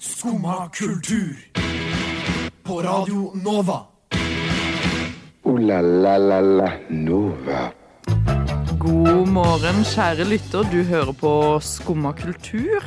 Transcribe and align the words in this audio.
Skumma 0.00 0.68
kultur. 0.72 1.36
På 2.62 2.82
Radio 2.82 3.32
Nova. 3.44 3.80
O-la-la-la-la 5.42 6.70
Nova. 6.88 7.66
God 8.78 9.28
morgen, 9.28 9.82
kjære 9.84 10.24
lytter. 10.24 10.64
Du 10.72 10.80
hører 10.88 11.12
på 11.12 11.32
Skumma 11.60 12.14
kultur. 12.16 12.80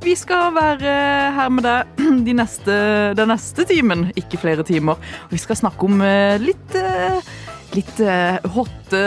Vi 0.00 0.14
skal 0.16 0.54
være 0.56 0.94
her 1.36 1.52
med 1.52 1.68
deg 1.68 2.00
de 2.30 2.36
neste, 2.40 2.78
den 3.20 3.28
neste 3.28 3.68
timen, 3.68 4.08
ikke 4.16 4.40
flere 4.40 4.64
timer. 4.64 4.96
Og 5.28 5.36
vi 5.36 5.42
skal 5.44 5.60
snakke 5.60 5.84
om 5.84 6.00
eh, 6.00 6.40
litt 6.40 6.80
eh, 6.80 7.20
litt 7.76 8.00
eh, 8.00 8.40
hotte 8.56 9.04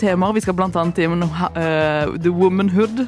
temaer. 0.00 0.40
Vi 0.40 0.46
skal 0.48 0.56
blant 0.56 0.80
annet 0.80 0.96
til 0.96 1.20
The 2.16 2.32
Womanhood. 2.32 3.04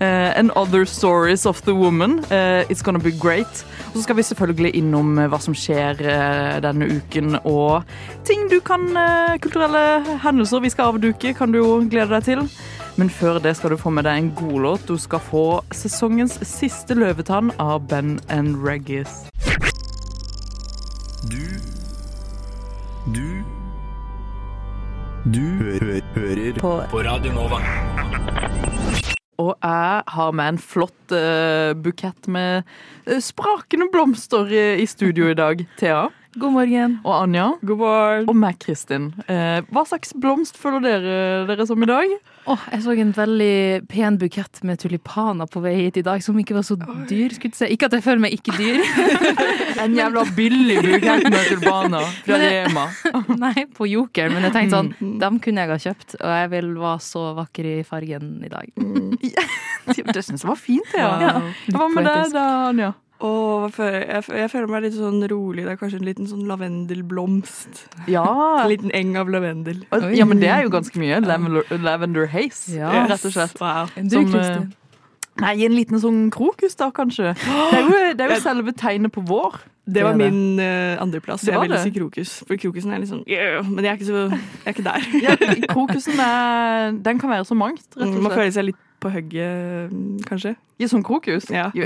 Eh, 0.00 0.32
and 0.38 0.50
Other 0.56 0.84
Stories 0.84 1.46
of 1.46 1.62
the 1.62 1.74
Woman. 1.74 2.18
Eh, 2.30 2.64
it's 2.68 2.82
gonna 2.82 2.98
be 2.98 3.10
great. 3.10 3.64
Og 3.92 3.96
så 3.96 4.02
skal 4.02 4.16
vi 4.16 4.22
selvfølgelig 4.22 4.74
innom 4.74 5.18
eh, 5.18 5.28
hva 5.28 5.40
som 5.40 5.54
skjer 5.54 6.00
denne 6.64 6.88
uken, 6.96 7.38
og 7.44 7.84
ting 8.24 8.48
du 8.50 8.60
kan 8.60 8.84
Kulturelle 9.40 10.18
hendelser 10.22 10.60
vi 10.60 10.70
skal 10.70 10.94
avduke, 10.94 11.34
kan 11.34 11.52
du 11.52 11.58
jo 11.58 11.70
glede 11.90 12.14
deg 12.14 12.24
til. 12.24 12.48
Men 12.96 13.10
før 13.10 13.40
det 13.42 13.56
skal 13.58 13.74
du 13.74 13.76
få 13.76 13.90
med 13.90 14.06
deg 14.06 14.18
en 14.18 14.30
godlåt. 14.38 14.86
Du 14.86 14.98
skal 14.98 15.18
få 15.18 15.62
sesongens 15.74 16.38
siste 16.46 16.94
løvetann 16.94 17.50
av 17.58 17.88
Ben 17.90 18.20
and 18.28 18.62
Reggis. 18.62 19.24
Du 21.30 21.40
Du 23.14 23.42
Du 25.24 25.40
hø 25.40 26.00
hører 26.14 26.60
på. 26.60 26.82
på 26.90 27.02
Radio 27.02 27.32
Nova. 27.32 28.63
Og 29.44 29.52
jeg 29.60 30.04
har 30.16 30.36
med 30.36 30.54
en 30.54 30.60
flott 30.60 31.14
eh, 31.14 31.72
bukett 31.76 32.28
med 32.32 32.62
eh, 33.04 33.20
sprakende 33.20 33.90
blomster 33.92 34.48
i, 34.48 34.86
studio 34.88 35.28
i 35.32 35.36
dag. 35.38 35.64
Thea 35.80 36.06
God 36.34 36.50
morgen. 36.56 36.96
og 37.04 37.14
Anja. 37.14 37.50
God 37.62 37.78
morgen. 37.78 38.28
Og 38.30 38.38
meg, 38.38 38.56
Kristin. 38.62 39.12
Eh, 39.30 39.60
hva 39.70 39.84
slags 39.86 40.14
blomst 40.18 40.56
føler 40.58 40.82
dere 40.82 41.18
dere 41.50 41.66
som 41.68 41.82
i 41.84 41.90
dag? 41.90 42.16
Åh, 42.46 42.60
jeg 42.74 42.82
så 42.84 42.92
en 43.00 43.12
veldig 43.16 43.88
pen 43.88 44.18
bukett 44.20 44.58
med 44.68 44.76
tulipaner 44.82 45.46
på 45.48 45.62
vei 45.64 45.74
hit 45.78 45.96
i 45.96 46.02
dag, 46.04 46.20
som 46.22 46.36
ikke 46.36 46.52
var 46.58 46.64
så 46.66 46.76
dyr. 47.08 47.32
skulle 47.32 47.54
jeg 47.54 47.56
si. 47.56 47.68
Ikke 47.72 47.86
at 47.88 47.94
jeg 47.96 48.04
føler 48.04 48.20
meg 48.26 48.34
ikke 48.36 48.56
dyr. 48.58 48.82
En 49.84 49.94
jævla 49.96 50.22
billig 50.36 50.76
bukett 50.84 51.24
med 51.32 51.48
tulipaner 51.48 52.04
fra 52.26 52.36
Rema. 52.42 52.84
Nei, 53.44 53.64
på 53.74 53.88
Joker, 53.90 54.28
men 54.34 54.44
jeg 54.48 54.52
tenkte 54.58 54.74
Mm. 54.74 54.92
sånn, 55.00 55.18
dem 55.20 55.38
kunne 55.44 55.64
jeg 55.64 55.70
ha 55.72 55.76
kjøpt. 55.88 56.14
Og 56.20 56.30
jeg 56.34 56.50
vil 56.54 56.68
være 56.80 57.00
så 57.04 57.24
vakker 57.36 57.66
i 57.68 57.74
fargen 57.86 58.30
i 58.44 58.48
dag. 58.52 58.70
Det 60.14 60.22
syns 60.24 60.42
jeg 60.44 60.48
var 60.50 60.58
fint, 60.60 60.94
ja. 60.96 61.40
Hva 61.74 61.88
med 61.92 62.06
deg 62.08 62.32
da, 62.34 62.44
Anja? 62.70 62.92
Føler- 63.20 64.04
jeg, 64.10 64.24
jeg 64.28 64.50
føler 64.52 64.68
meg 64.68 64.82
litt 64.84 64.96
sånn 64.98 65.22
rolig. 65.30 65.64
Det 65.64 65.72
er 65.72 65.76
kanskje 65.80 66.00
en 66.00 66.04
liten 66.08 66.26
sånn 66.28 66.44
lavendelblomst. 66.50 67.84
Ja. 68.10 68.24
En 68.62 68.68
liten 68.68 68.90
eng 68.94 69.16
av 69.16 69.28
lavendel. 69.32 69.84
Oi. 69.94 70.14
ja, 70.18 70.24
men 70.28 70.40
det 70.42 70.50
er 70.52 70.62
jo 70.66 70.72
ganske 70.74 70.98
mye. 71.00 71.20
Lavender, 71.24 71.62
lavender 71.78 72.26
haze, 72.26 72.74
Ja. 72.76 73.06
rett 73.08 73.24
og 73.24 73.32
slett. 73.32 73.60
Wow. 73.60 73.86
Du, 73.96 74.18
Som, 74.30 74.72
Nei, 75.42 75.64
en 75.66 75.72
liten 75.74 75.98
sånn 75.98 76.30
krokus, 76.30 76.76
da, 76.78 76.90
kanskje. 76.94 77.32
Det 77.34 77.78
er 77.78 77.80
jo, 77.82 78.14
det 78.14 78.20
er 78.22 78.34
jo 78.36 78.40
selve 78.48 78.72
tegnet 78.78 79.10
på 79.12 79.24
vår. 79.26 79.56
Det 79.84 80.04
var 80.06 80.14
min 80.16 80.58
uh, 80.60 80.94
andreplass. 81.02 81.42
Det 81.42 81.50
Jeg 81.52 81.58
var 81.58 81.66
ville 81.66 81.76
det. 81.76 81.82
si 81.82 81.90
krokus. 81.90 82.30
For 82.46 82.56
krokusen 82.56 82.92
er 82.94 83.02
litt 83.02 83.10
sånn 83.10 83.24
yeah, 83.28 83.58
Men 83.66 83.84
jeg 83.84 83.90
er 83.90 83.98
ikke, 83.98 84.06
så, 84.06 84.22
jeg 84.30 84.70
er 84.70 84.72
ikke 84.72 84.84
der. 84.86 85.08
Ja, 85.20 85.34
krokusen 85.74 86.20
er, 86.24 86.94
den 87.04 87.18
kan 87.20 87.30
være 87.34 87.44
så 87.44 87.54
mangt, 87.58 87.82
rett 87.98 88.06
og 88.08 88.22
Man 88.22 88.32
føler 88.32 88.54
seg 88.54 88.64
litt 88.70 88.78
på 89.02 89.10
hugget, 89.12 89.90
mm, 89.92 90.22
kanskje. 90.24 90.54
I 90.80 90.88
sånn 90.88 91.02
krokus. 91.04 91.50
Ja. 91.52 91.66
Jo, 91.76 91.84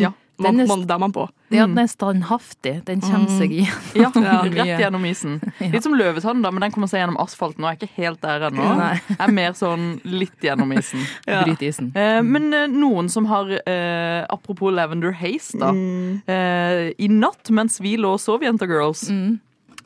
ja. 0.00 0.14
Man, 0.36 0.56
Den 0.56 0.64
er- 0.64 0.66
man, 0.66 0.80
da 0.86 0.94
er 0.94 0.98
man 0.98 1.12
på. 1.14 1.28
Ja, 1.54 1.66
den 1.68 1.78
er 1.78 1.86
standhaftig. 1.86 2.72
Den 2.88 3.00
kommer 3.04 3.30
seg 3.38 3.52
igjen. 3.54 3.82
Ja, 3.94 4.08
rett 4.10 4.80
gjennom 4.82 5.04
isen. 5.06 5.36
Litt 5.60 5.84
som 5.86 5.94
løvetann, 5.94 6.42
da, 6.42 6.50
men 6.50 6.64
den 6.66 6.72
kommer 6.74 6.90
seg 6.90 7.02
gjennom 7.04 7.18
asfalten. 7.22 7.62
Og 7.62 7.70
er 7.70 7.78
ikke 7.78 7.90
helt 8.00 8.20
der 8.24 8.48
ennå. 8.48 8.66
Jeg 8.82 9.18
Er 9.20 9.34
mer 9.36 9.54
sånn 9.54 9.86
litt 10.04 10.42
gjennom 10.42 10.72
isen. 10.74 11.06
Ja. 11.28 11.44
Bryt 11.46 11.62
isen. 11.62 11.92
Eh, 11.94 12.18
men 12.26 12.50
eh, 12.52 12.66
noen 12.72 13.08
som 13.12 13.26
har 13.30 13.50
eh, 13.62 14.26
Apropos 14.28 14.74
Lavender 14.74 15.14
Haze, 15.20 15.54
da. 15.62 15.70
Mm. 15.70 16.22
Eh, 16.26 16.92
I 16.98 17.08
natt, 17.14 17.50
mens 17.54 17.78
vi 17.84 17.94
lå 18.00 18.16
og 18.16 18.22
sov, 18.22 18.42
Jenter 18.42 18.66
Girls, 18.70 19.06
Mm. 19.10 19.38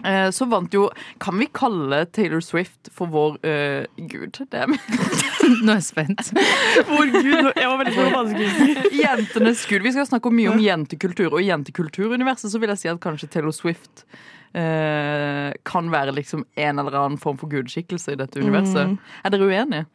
Eh, 0.04 0.28
så 0.34 0.46
vant 0.50 0.74
jo 0.74 0.88
Kan 1.22 1.38
vi 1.40 1.48
kalle 1.54 2.04
Taylor 2.14 2.42
Swift 2.44 2.90
for 2.94 3.10
vår 3.12 3.38
uh, 3.42 3.84
gud? 3.96 4.40
Det 4.50 4.62
er 4.62 4.70
Nå 5.64 5.72
er 5.72 5.78
jeg 5.78 5.86
spent. 5.86 6.32
Vår 6.90 7.08
gud, 7.14 7.46
jeg 7.56 7.68
var 7.70 7.78
veldig 7.80 7.94
på 7.96 8.24
si. 8.28 8.74
jentenes 9.04 9.62
gud. 9.70 9.84
Vi 9.86 9.92
skal 9.94 10.08
snakke 10.10 10.32
mye 10.34 10.50
om 10.52 10.60
jentekultur, 10.60 11.30
og 11.30 11.40
i 11.40 11.48
jentekulturuniverset 11.48 12.52
så 12.52 12.60
vil 12.60 12.74
jeg 12.74 12.82
si 12.82 12.90
at 12.92 13.00
kanskje 13.00 13.30
Taylor 13.32 13.54
Swift 13.56 14.04
uh, 14.04 15.48
kan 15.64 15.88
være 15.94 16.12
liksom 16.18 16.44
en 16.52 16.82
eller 16.82 16.98
annen 17.00 17.16
form 17.22 17.40
for 17.40 17.48
gudskikkelse 17.48 18.12
i 18.12 18.20
dette 18.20 18.42
universet. 18.44 18.92
Mm. 18.92 18.98
Er 19.24 19.34
dere 19.34 19.48
uenige? 19.48 19.88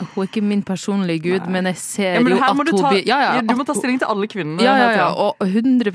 Hun 0.00 0.22
er 0.22 0.28
ikke 0.28 0.42
min 0.42 0.62
personlige 0.62 1.22
gud, 1.24 1.48
men 1.50 1.64
jeg 1.70 1.76
ser 1.80 2.14
Ja, 2.14 2.20
men 2.20 2.32
jo 2.32 2.38
at 2.42 2.56
hun 2.56 2.66
ta, 2.82 2.90
blir 2.90 3.06
ja, 3.06 3.18
ja, 3.36 3.40
du 3.42 3.54
må 3.56 3.64
ta 3.66 3.74
stilling 3.74 3.98
til 4.02 4.08
alle 4.12 4.26
kvinnene. 4.28 4.62
Ja, 4.62 4.76
ja, 4.76 4.90
ja, 4.96 5.06
og 5.14 5.36
100 5.40 5.92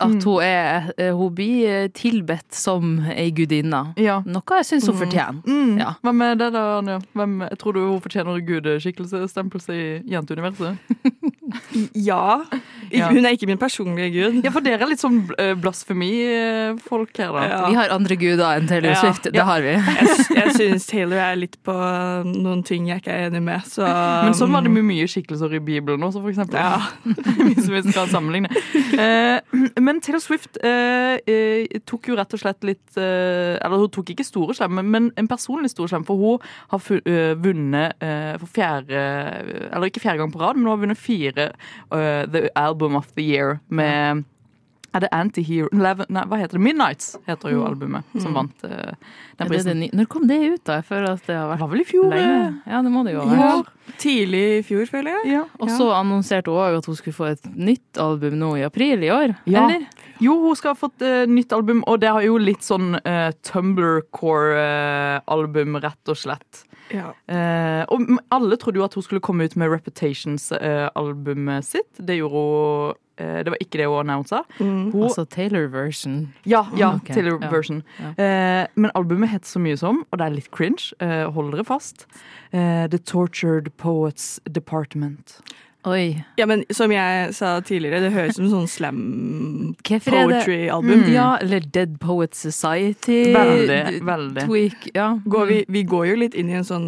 at 0.00 0.08
Mm. 0.08 0.20
hun 0.24 0.42
er 0.42 0.90
eh, 0.98 1.12
Hun 1.14 1.34
blir 1.34 1.66
eh, 1.68 1.88
tilbedt 1.88 2.52
som 2.54 3.00
ei 3.14 3.30
gudinne. 3.30 3.94
ja. 3.96 4.20
Noe 4.26 4.42
jeg 4.60 4.64
syns 4.66 4.86
hun 4.88 4.96
fortjener. 4.96 5.42
Mm. 5.46 5.78
Ja. 5.78 5.94
Hvem 6.02 6.22
er 6.22 6.34
det, 6.34 6.52
da, 6.52 6.78
Anja? 6.78 6.98
Hvem, 7.14 7.48
tror 7.58 7.72
du 7.74 7.80
hun 7.88 8.00
fortjener 8.00 8.40
gudeskikkelsestempelse 8.46 9.72
i 9.74 10.02
jenteuniverset? 10.10 10.76
Ja. 11.94 12.42
Ja. 12.94 13.08
Hun 13.10 13.24
er 13.26 13.34
ikke 13.34 13.48
min 13.48 13.58
personlige 13.58 14.10
gud. 14.14 14.40
Ja, 14.44 14.50
for 14.54 14.62
dere 14.64 14.84
er 14.84 14.90
litt 14.90 15.00
sånn 15.02 15.22
eh, 15.40 15.54
blasfemifolk 15.58 17.16
her, 17.18 17.32
da. 17.34 17.44
Ja. 17.48 17.60
Vi 17.70 17.76
har 17.78 17.92
andre 17.94 18.16
guder 18.20 18.58
enn 18.58 18.68
Taylor 18.70 18.92
Ja. 18.92 19.00
Swift. 19.00 19.28
Det 19.34 19.44
har 19.48 19.64
vi. 19.64 19.74
Jeg, 20.04 20.26
jeg 20.36 20.52
syns 20.56 20.86
Taylor 20.90 21.20
er 21.24 21.36
litt 21.38 21.56
på 21.64 21.74
noen 22.28 22.62
ting 22.66 22.86
jeg 22.90 23.00
ikke 23.02 23.12
er 23.14 23.28
enig 23.28 23.40
med, 23.44 23.64
så 23.68 23.86
Men 24.24 24.34
sånn 24.36 24.52
var 24.54 24.64
det 24.66 24.72
med 24.74 24.84
mye 24.86 25.06
skikkelser 25.10 25.52
i 25.56 25.60
Bibelen 25.64 26.02
også, 26.06 26.20
for 26.22 26.30
eksempel. 26.32 26.58
Ja. 26.60 26.80
Hvis 27.48 27.68
vi 27.70 27.82
skal 27.88 28.10
sammenligne. 28.12 28.50
Eh, 28.94 29.54
men 29.82 30.00
Taylor 30.04 30.22
Swift 30.22 30.58
eh, 30.64 31.16
eh, 31.30 31.80
tok 31.88 32.10
jo 32.10 32.18
rett 32.18 32.34
og 32.36 32.42
slett 32.42 32.64
litt 32.66 32.98
eh, 33.00 33.56
Eller 33.58 33.80
hun 33.84 33.90
tok 33.94 34.12
ikke 34.14 34.26
store 34.26 34.54
slem, 34.56 34.78
men 34.90 35.10
en 35.20 35.28
personlig 35.30 35.72
stor 35.72 35.90
slem, 35.90 36.04
for 36.06 36.20
hun 36.20 36.44
har 36.72 36.84
eh, 37.00 37.34
vunnet 37.40 38.04
eh, 38.04 38.34
for 38.42 38.50
fjerde 38.54 39.02
Eller 39.70 39.88
ikke 39.90 40.02
fjerde 40.04 40.22
gang 40.22 40.32
på 40.34 40.42
rad, 40.42 40.58
men 40.58 40.66
hun 40.68 40.74
har 40.74 40.82
vunnet 40.84 41.00
fire 41.00 41.48
eh, 41.50 42.22
The 42.34 42.46
Album 42.64 42.96
of 43.00 43.06
the 43.14 43.22
Year 43.24 43.58
med 43.68 44.24
er 44.94 45.00
det 45.02 45.08
Antihero 45.10 45.66
Nei, 45.74 45.90
hva 45.98 46.36
heter 46.38 46.54
det? 46.54 46.60
Midnights 46.62 47.16
heter 47.26 47.50
jo 47.50 47.64
albumet 47.66 48.04
som 48.22 48.30
vant 48.36 48.54
uh, 48.62 48.94
den 49.40 49.48
prisen. 49.50 49.80
det. 49.82 49.88
Når 49.96 50.06
kom 50.12 50.28
det 50.30 50.36
ut, 50.44 50.62
da? 50.68 50.72
Jeg 50.78 50.86
føler 50.86 51.08
at 51.16 51.24
det 51.26 51.34
har 51.34 51.50
Det 51.50 51.58
var 51.64 51.70
vel 51.72 51.82
i 51.82 51.86
fjor? 51.88 52.06
eh, 52.06 52.10
lenge. 52.14 52.44
Ja, 52.70 52.78
det 52.86 52.92
må 52.94 53.00
det 53.06 53.12
jo 53.16 53.22
ha 53.26 53.34
Ja. 53.34 53.62
Tidlig 53.98 54.44
i 54.60 54.62
fjor, 54.64 54.86
føler 54.88 55.10
jeg. 55.16 55.24
Ja. 55.34 55.42
Og 55.58 55.68
så 55.70 55.90
annonserte 55.92 56.50
hun 56.50 56.58
òg 56.62 56.76
at 56.78 56.86
hun 56.88 56.96
skulle 56.98 57.14
få 57.18 57.26
et 57.32 57.44
nytt 57.56 57.98
album 58.00 58.34
nå 58.38 58.52
i 58.60 58.64
april 58.66 59.02
i 59.04 59.10
år. 59.12 59.34
Ja. 59.50 59.60
Eller? 59.66 59.80
Jo, 60.22 60.38
hun 60.46 60.54
skal 60.56 60.70
ha 60.72 60.78
fått 60.78 61.02
uh, 61.02 61.26
nytt 61.26 61.52
album, 61.52 61.82
og 61.90 61.98
det 62.00 62.08
har 62.14 62.22
jo 62.24 62.38
litt 62.38 62.62
sånn 62.64 62.94
uh, 63.02 63.30
Tumblr-core-album, 63.50 65.76
rett 65.82 66.08
og 66.08 66.16
slett. 66.22 66.64
Ja. 66.92 67.12
Eh, 67.28 67.84
og 67.88 68.18
alle 68.34 68.56
trodde 68.60 68.78
jo 68.80 68.84
at 68.84 68.94
hun 68.94 69.02
skulle 69.06 69.22
komme 69.24 69.44
ut 69.44 69.56
med 69.56 69.70
Reputations-albumet 69.72 71.64
sitt. 71.64 71.90
Det 71.98 72.18
gjorde 72.18 72.34
hun 72.34 72.94
eh, 73.18 73.40
Det 73.44 73.52
var 73.54 73.58
ikke 73.62 73.78
det 73.80 73.86
hun 73.88 73.98
annonsa. 74.04 74.42
Mm. 74.58 74.90
Hun, 74.92 75.02
Altså 75.08 75.24
Taylor-version. 75.24 76.34
ja, 76.46 76.64
ja, 76.76 76.94
okay. 76.94 77.14
Taylor-version. 77.14 77.82
Ja. 78.00 78.12
Eh, 78.18 78.66
men 78.74 78.90
albumet 78.94 79.30
heter 79.30 79.46
så 79.48 79.62
mye 79.62 79.76
som, 79.80 80.04
og 80.10 80.18
det 80.18 80.26
er 80.26 80.36
litt 80.38 80.50
cringe, 80.50 80.92
eh, 81.00 81.24
hold 81.30 81.52
dere 81.54 81.64
fast, 81.64 82.06
eh, 82.52 82.86
The 82.90 82.98
Tortured 82.98 83.72
Poets 83.76 84.40
Department. 84.50 85.40
Oi. 85.86 86.24
ja, 86.40 86.46
men 86.48 86.62
som 86.72 86.88
jeg 86.90 87.34
sa 87.36 87.60
tidligere, 87.60 88.00
det 88.00 88.12
høres 88.14 88.38
ut 88.38 88.48
som 88.48 88.48
sånn 88.52 88.68
slam 88.72 89.00
poetry-album. 89.84 91.02
Mm. 91.04 91.10
Ja, 91.12 91.26
eller 91.42 91.60
Dead 91.60 91.98
Poets 92.00 92.38
Society. 92.40 93.18
Veldig, 93.34 94.00
veldig. 94.06 94.44
Tweak. 94.48 94.86
Ja. 94.96 95.10
Går 95.28 95.46
vi, 95.50 95.58
vi 95.68 95.82
går 95.88 96.06
jo 96.08 96.14
litt 96.22 96.34
inn 96.40 96.48
i 96.48 96.56
en 96.56 96.64
sånn 96.64 96.86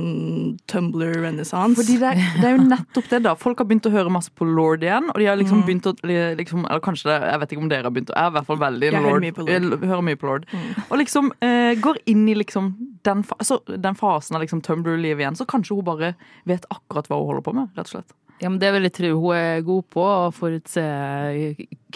Tumblr-renessanse. 0.72 1.76
Fordi 1.80 1.98
det, 2.00 2.12
er- 2.14 2.40
det 2.40 2.48
er 2.50 2.56
jo 2.56 2.64
nettopp 2.70 3.08
det, 3.12 3.22
da. 3.26 3.34
Folk 3.36 3.58
har 3.60 3.68
begynt 3.68 3.86
å 3.90 3.92
høre 3.92 4.12
masse 4.12 4.32
på 4.32 4.48
Lord 4.48 4.82
igjen. 4.86 5.10
Og 5.12 5.20
de 5.20 5.26
har 5.28 5.36
liksom 5.36 5.60
Mm. 5.62 5.66
begynt 5.68 5.86
å 5.86 5.94
liksom, 6.36 6.64
Eller 6.68 6.80
kanskje 6.80 7.04
det, 7.12 7.20
jeg 7.30 7.40
vet 7.40 7.52
ikke 7.52 7.62
om 7.62 7.68
dere 7.68 7.82
har 7.82 7.90
begynt 7.90 8.10
å 8.10 8.16
Jeg 8.16 8.24
er 8.24 8.30
i 8.30 8.34
hvert 8.38 8.46
fall 8.46 8.56
veldig 8.58 8.82
Jeg 8.82 8.92
Lord. 8.92 9.04
i 9.04 9.10
hører 9.10 9.20
mye 9.20 9.32
på 9.32 9.46
Lord. 9.46 9.62
Mm. 9.62 9.80
Jeg 9.80 9.88
hører 9.88 10.02
mye 10.08 10.16
på 10.16 10.26
Lord. 10.26 10.46
Og 10.90 10.98
liksom 10.98 11.32
eh, 11.40 11.74
går 11.80 11.96
inn 12.06 12.28
i 12.28 12.34
liksom 12.34 12.74
den, 13.04 13.22
fa 13.22 13.36
altså, 13.38 13.60
den 13.66 13.94
fasen 13.94 14.36
av 14.36 14.42
liksom 14.42 14.62
Tumblr-livet 14.62 15.20
igjen. 15.20 15.36
Så 15.36 15.46
kanskje 15.46 15.76
hun 15.76 15.84
bare 15.84 16.14
vet 16.46 16.64
akkurat 16.70 17.06
hva 17.08 17.16
hun 17.20 17.26
holder 17.26 17.42
på 17.42 17.54
med, 17.54 17.68
rett 17.76 17.86
og 17.86 17.92
slett. 18.00 18.12
Ja, 18.40 18.48
men 18.50 18.58
det 18.60 18.72
vil 18.74 18.88
jeg 18.88 18.96
tro. 18.98 19.12
Hun 19.20 19.36
er 19.36 19.62
god 19.66 19.86
på 19.92 20.02
å 20.04 20.32
forutse 20.34 20.82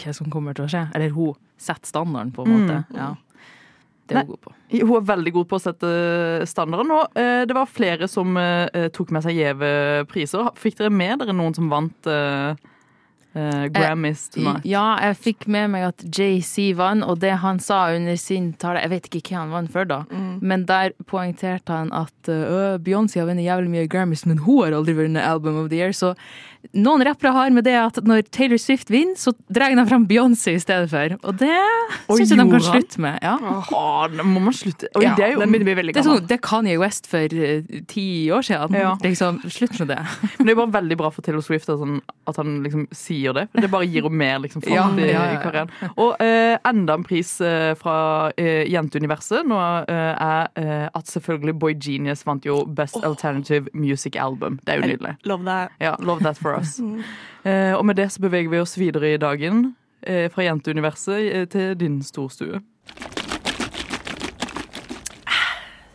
hva 0.01 0.13
som 0.17 0.31
kommer 0.33 0.57
til 0.57 0.65
å 0.65 0.71
skje. 0.71 0.87
Eller 0.97 1.13
hun 1.13 1.35
setter 1.61 1.91
standarden, 1.91 2.33
på 2.33 2.45
en 2.45 2.55
måte. 2.55 2.79
Mm. 2.89 2.97
Ja. 2.97 3.11
Det 4.09 4.17
er 4.17 4.25
hun 4.25 4.33
god 4.33 4.41
på. 4.47 4.55
Hun 4.73 4.95
er 4.97 5.07
veldig 5.11 5.33
god 5.37 5.49
på 5.51 5.59
å 5.59 5.63
sette 5.63 5.91
standarden. 6.49 6.93
Og 6.97 7.21
eh, 7.21 7.43
det 7.47 7.57
var 7.57 7.69
flere 7.69 8.09
som 8.11 8.37
eh, 8.41 8.89
tok 8.95 9.13
med 9.13 9.25
seg 9.25 9.37
gjeve 9.37 9.71
priser. 10.11 10.49
Fikk 10.59 10.79
dere 10.81 10.93
med 10.93 11.21
dere 11.21 11.35
noen 11.37 11.55
som 11.57 11.69
vant? 11.71 12.09
Eh, 12.09 12.69
eh, 13.33 13.65
Grammys 13.73 14.27
tonight. 14.33 14.65
Ja, 14.67 14.97
jeg 15.01 15.17
fikk 15.21 15.47
med 15.51 15.71
meg 15.75 15.87
at 15.89 16.05
JC 16.05 16.71
vant, 16.77 17.05
og 17.05 17.21
det 17.23 17.37
han 17.43 17.59
sa 17.63 17.83
under 17.95 18.17
sin 18.19 18.51
tale 18.61 18.83
Jeg 18.83 18.93
vet 18.93 19.09
ikke 19.11 19.35
hva 19.35 19.43
han 19.45 19.55
vant 19.55 19.73
før, 19.73 19.89
da, 19.89 19.99
men 20.41 20.65
der 20.69 20.95
poengterte 21.09 21.73
han 21.73 21.91
at 21.95 22.31
uh, 22.31 22.77
Beyoncé 22.81 23.21
har 23.21 23.29
vunnet 23.29 23.47
jævlig 23.47 23.73
mye 23.73 23.91
Grammys, 23.91 24.25
men 24.25 24.41
hun 24.45 24.65
har 24.65 24.77
aldri 24.79 24.97
vunnet 24.97 25.23
Album 25.25 25.57
of 25.63 25.69
the 25.69 25.79
Year. 25.81 25.95
Så 25.95 26.13
noen 26.77 27.03
rappere 27.05 27.33
har 27.35 27.51
med 27.53 27.65
det 27.67 27.75
at 27.75 27.99
når 28.07 28.23
Taylor 28.31 28.59
Swift 28.61 28.91
vinner, 28.93 29.17
så 29.19 29.33
drar 29.51 29.73
de 29.75 29.85
fram 29.89 30.05
Beyoncé 30.07 30.55
i 30.55 30.61
stedet 30.61 30.89
for. 30.91 31.17
Og 31.27 31.37
det 31.41 31.51
syns 32.07 32.31
jeg 32.31 32.39
de 32.39 32.45
kan 32.51 32.63
slutte 32.63 33.01
med. 33.03 33.17
Ja. 33.23 33.35
Å, 33.41 33.83
nå 34.13 34.25
må 34.27 34.43
man 34.47 34.55
slutte. 34.55 34.89
Oi, 34.95 35.03
Ja, 35.05 35.15
det 35.17 35.25
er 35.25 35.33
jo 35.35 35.41
Den 35.41 35.51
begynner 35.51 35.65
å 35.65 35.71
bli 35.71 35.77
veldig 35.81 35.95
Det 35.95 36.01
er 36.01 36.05
gammel. 36.05 36.21
sånn, 36.21 36.29
det 36.29 36.39
kan 36.41 36.61
Kanye 36.61 36.77
West 36.81 37.07
for 37.09 37.33
uh, 37.33 37.81
ti 37.89 38.05
år 38.33 38.45
siden. 38.45 38.77
Ja. 38.77 38.93
Liksom, 39.01 39.41
slutt 39.49 39.79
med 39.81 39.91
det. 39.93 39.99
Men 40.37 40.47
det 40.47 40.53
er 40.53 40.59
bare 40.61 40.75
veldig 40.77 40.97
bra 40.99 41.11
for 41.13 41.25
Taylor 41.25 41.41
Swift 41.45 41.69
at 41.73 41.81
han, 41.81 41.99
at 42.29 42.37
han 42.37 42.59
liksom 42.65 42.85
sier 42.95 43.35
det. 43.37 43.47
Det 43.57 43.71
bare 43.71 43.87
gir 43.89 44.05
henne 44.05 44.21
mer 44.21 44.43
liksom, 44.45 44.63
fart 44.65 44.75
Ja, 44.75 44.85
i, 44.93 45.07
ja, 45.09 45.25
ja, 45.25 45.39
i 45.39 45.41
karrieren. 45.41 45.73
Og 45.95 46.13
uh, 46.21 46.55
enda 46.69 46.97
en 46.99 47.07
pris 47.07 47.33
uh, 47.43 47.71
fra 47.79 47.97
Jenteuniverset 48.37 49.47
nå 49.47 49.57
er 49.81 50.49
at 50.93 51.09
selvfølgelig 51.09 51.53
Boy 51.59 51.73
Genius 51.81 52.23
vant 52.27 52.45
jo 52.45 52.61
Best 52.77 52.97
Alternative 53.05 53.69
Music 53.77 54.15
Album. 54.19 54.59
Det 54.65 54.75
er 54.75 54.81
jo 54.81 54.89
nydelig. 54.91 55.13
Love 55.29 55.45
that. 55.47 55.73
Ja, 55.81 55.95
Love 55.99 56.23
that 56.25 56.39
for 56.39 56.50
us. 56.59 56.79
Eh, 57.45 57.73
og 57.73 57.85
med 57.85 57.95
det 57.95 58.09
så 58.11 58.19
beveger 58.21 58.49
vi 58.49 58.59
oss 58.59 58.77
videre 58.77 59.13
i 59.13 59.17
dagen. 59.21 59.75
eh, 60.03 60.29
fra 60.33 60.43
Jenteuniverset 60.43 61.33
eh, 61.33 61.45
til 61.45 61.75
din 61.77 62.01
storstue. 62.01 62.59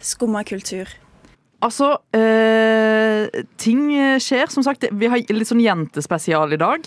Skumma 0.01 0.45
kultur. 0.47 0.87
Altså, 1.65 1.97
eh, 2.15 3.27
ting 3.59 3.89
skjer. 4.23 4.47
Som 4.53 4.63
sagt, 4.63 4.85
vi 4.93 5.09
har 5.11 5.19
litt 5.33 5.49
sånn 5.49 5.63
jentespesial 5.65 6.53
i 6.55 6.59
dag. 6.61 6.85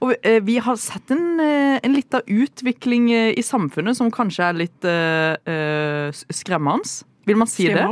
Og 0.00 0.14
eh, 0.22 0.38
vi 0.46 0.56
har 0.62 0.78
sett 0.80 1.10
en, 1.12 1.40
eh, 1.42 1.80
en 1.82 1.92
lita 1.96 2.22
utvikling 2.24 3.10
eh, 3.12 3.34
i 3.36 3.42
samfunnet 3.44 3.98
som 3.98 4.08
kanskje 4.14 4.46
er 4.46 4.56
litt 4.62 4.88
eh, 4.88 5.34
eh, 5.44 6.22
skremmende. 6.32 7.04
Vil 7.28 7.36
man 7.36 7.50
si 7.50 7.66
det? 7.68 7.84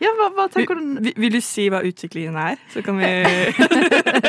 Ja, 0.00 0.10
hva, 0.18 0.26
hva 0.36 0.44
tenker 0.52 0.76
du? 0.76 0.98
vil- 1.00 1.14
vil 1.16 1.32
du 1.32 1.40
si 1.40 1.70
hva 1.72 1.80
utviklingen 1.86 2.36
er? 2.36 2.58
Så 2.74 2.82
kan 2.84 2.98
vi 3.00 3.06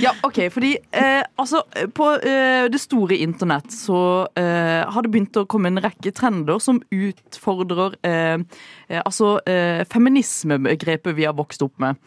Ja, 0.00 0.12
OK, 0.24 0.38
fordi 0.52 0.70
eh, 0.96 1.22
altså 1.40 1.60
På 1.94 2.06
eh, 2.16 2.66
det 2.72 2.80
store 2.80 3.16
internett 3.20 3.72
så 3.74 4.26
eh, 4.38 4.80
har 4.88 5.04
det 5.04 5.10
begynt 5.12 5.36
å 5.40 5.44
komme 5.50 5.68
en 5.70 5.80
rekke 5.82 6.12
trender 6.16 6.60
som 6.62 6.78
utfordrer 6.94 7.96
eh, 8.06 8.38
eh, 8.88 9.00
altså 9.04 9.34
eh, 9.48 9.82
feminismebegrepet 9.92 11.16
vi 11.18 11.26
har 11.28 11.36
vokst 11.36 11.62
opp 11.66 11.74
med. 11.82 11.98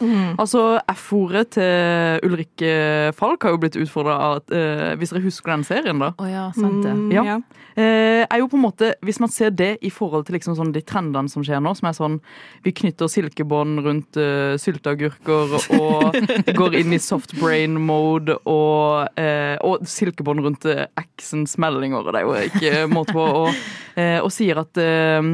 Altså 0.41 0.79
F-ordet 0.93 1.51
til 1.57 2.25
Ulrikke 2.27 2.73
Falk 3.17 3.45
har 3.45 3.53
jo 3.55 3.61
blitt 3.61 3.77
utfordra 3.79 4.15
av 4.31 4.53
eh, 4.53 4.93
Hvis 4.99 5.13
dere 5.13 5.25
husker 5.27 5.53
den 5.53 5.65
serien, 5.67 6.01
da? 6.01 6.11
Oh, 6.17 6.29
ja, 6.29 6.47
sant 6.57 6.81
det. 6.85 6.93
Mm, 6.97 7.11
Ja. 7.13 7.23
ja. 7.33 7.37
Eh, 7.73 8.21
er 8.29 8.37
jo 8.37 8.45
på 8.51 8.57
en 8.59 8.65
måte, 8.67 8.91
Hvis 9.01 9.17
man 9.21 9.31
ser 9.33 9.49
det 9.53 9.75
i 9.81 9.89
forhold 9.93 10.27
til 10.27 10.35
liksom 10.37 10.53
sånn 10.57 10.73
de 10.75 10.81
trendene 10.85 11.29
som 11.31 11.41
skjer 11.45 11.61
nå, 11.63 11.71
som 11.77 11.89
er 11.89 11.95
sånn 11.97 12.19
Vi 12.63 12.73
knytter 12.75 13.11
silkebånd 13.11 13.83
rundt 13.85 14.19
uh, 14.19 14.55
sylteagurker 14.61 15.55
og 15.77 16.19
går 16.59 16.77
inn 16.79 16.95
i 16.95 17.01
soft 17.01 17.35
brain 17.39 17.75
mode 17.79 18.37
og, 18.49 19.09
uh, 19.19 19.55
og 19.63 19.87
silkebånd 19.89 20.43
rundt 20.45 20.67
uh, 20.69 20.85
eksens 20.99 21.57
meldinger, 21.61 22.03
og 22.03 22.13
det 22.13 22.21
er 22.21 22.27
jo 22.27 22.51
ikke 22.51 22.85
måte 22.91 23.15
på. 23.15 23.25
Og, 23.43 23.65
uh, 23.97 24.19
og 24.23 24.31
sier 24.33 24.63
at 24.63 24.79
uh, 24.79 25.33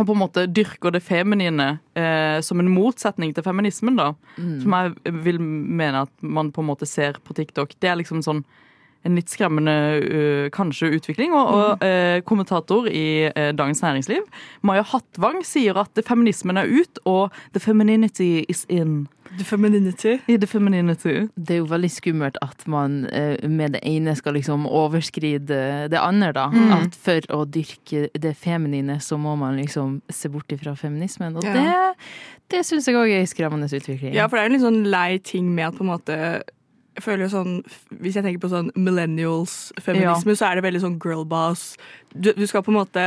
og 0.00 0.08
på 0.08 0.14
en 0.14 0.22
måte 0.22 0.46
dyrker 0.48 0.94
det 0.94 1.02
feminine 1.04 1.66
eh, 1.98 2.38
som 2.44 2.60
en 2.60 2.70
motsetning 2.72 3.34
til 3.36 3.44
feminismen, 3.44 3.98
da. 4.00 4.12
Som 4.62 4.74
jeg 4.74 5.14
vil 5.26 5.40
mene 5.42 6.06
at 6.06 6.12
man 6.24 6.50
på 6.54 6.62
en 6.62 6.70
måte 6.70 6.88
ser 6.88 7.20
på 7.22 7.36
TikTok. 7.36 7.76
Det 7.78 7.90
er 7.90 8.00
liksom 8.00 8.22
sånn 8.24 8.40
en 9.04 9.16
litt 9.18 9.30
skremmende 9.32 9.72
øh, 10.02 10.50
kanskje 10.54 10.92
utvikling. 10.98 11.32
Og, 11.34 11.54
og 11.54 11.82
eh, 11.86 12.20
kommentator 12.28 12.86
i 12.90 13.28
eh, 13.30 13.50
Dagens 13.58 13.82
Næringsliv, 13.82 14.22
Maja 14.62 14.84
Hattvang, 14.92 15.40
sier 15.46 15.78
at 15.82 15.98
feminismen 16.06 16.56
er 16.60 16.70
ut, 16.70 17.02
og 17.04 17.32
the 17.52 17.60
femininity 17.60 18.44
is 18.48 18.64
in. 18.68 19.08
The 19.38 19.44
femininity. 19.48 20.18
I 20.28 20.36
the 20.36 20.46
femininity. 20.46 21.26
Det 21.40 21.54
er 21.56 21.60
jo 21.62 21.68
veldig 21.70 21.88
skummelt 21.90 22.36
at 22.44 22.66
man 22.68 23.06
eh, 23.12 23.40
med 23.48 23.72
det 23.78 23.80
ene 23.88 24.12
skal 24.18 24.36
liksom 24.36 24.66
overskride 24.68 25.88
det 25.90 25.98
andre, 26.00 26.32
da. 26.36 26.46
Mm. 26.52 26.72
At 26.76 26.98
for 27.00 27.26
å 27.32 27.42
dyrke 27.48 28.08
det 28.12 28.34
feminine, 28.36 28.98
så 29.00 29.16
må 29.18 29.34
man 29.40 29.56
liksom 29.56 30.00
se 30.12 30.28
bort 30.28 30.52
ifra 30.52 30.74
feminismen. 30.76 31.36
Og 31.40 31.44
Ja. 31.48 31.54
det, 31.56 31.94
det 32.52 32.64
syns 32.68 32.86
jeg 32.90 32.98
òg 32.98 33.08
er 33.08 33.22
en 33.24 33.30
skremmende 33.30 33.70
utvikling. 33.72 34.12
Ja, 34.14 34.26
for 34.28 34.36
det 34.36 34.42
er 34.44 34.48
jo 34.50 34.52
en 34.52 34.58
litt 34.58 34.66
sånn 34.68 34.90
lei 34.92 35.18
ting 35.24 35.48
med 35.54 35.70
at 35.70 35.78
på 35.80 35.86
en 35.86 35.92
måte 35.94 36.18
jeg 36.92 37.04
føler 37.06 37.24
jo 37.24 37.32
sånn, 37.32 37.56
Hvis 38.02 38.18
jeg 38.18 38.24
tenker 38.26 38.42
på 38.42 38.52
sånn 38.52 38.70
millennials-feminisme, 38.76 40.36
så 40.36 40.50
er 40.50 40.58
det 40.58 40.66
veldig 40.66 40.84
sånn 40.84 41.00
girlboss. 41.02 41.72
Du, 42.12 42.32
du 42.36 42.46
skal 42.46 42.64
på 42.64 42.72
en 42.72 42.80
måte 42.82 43.06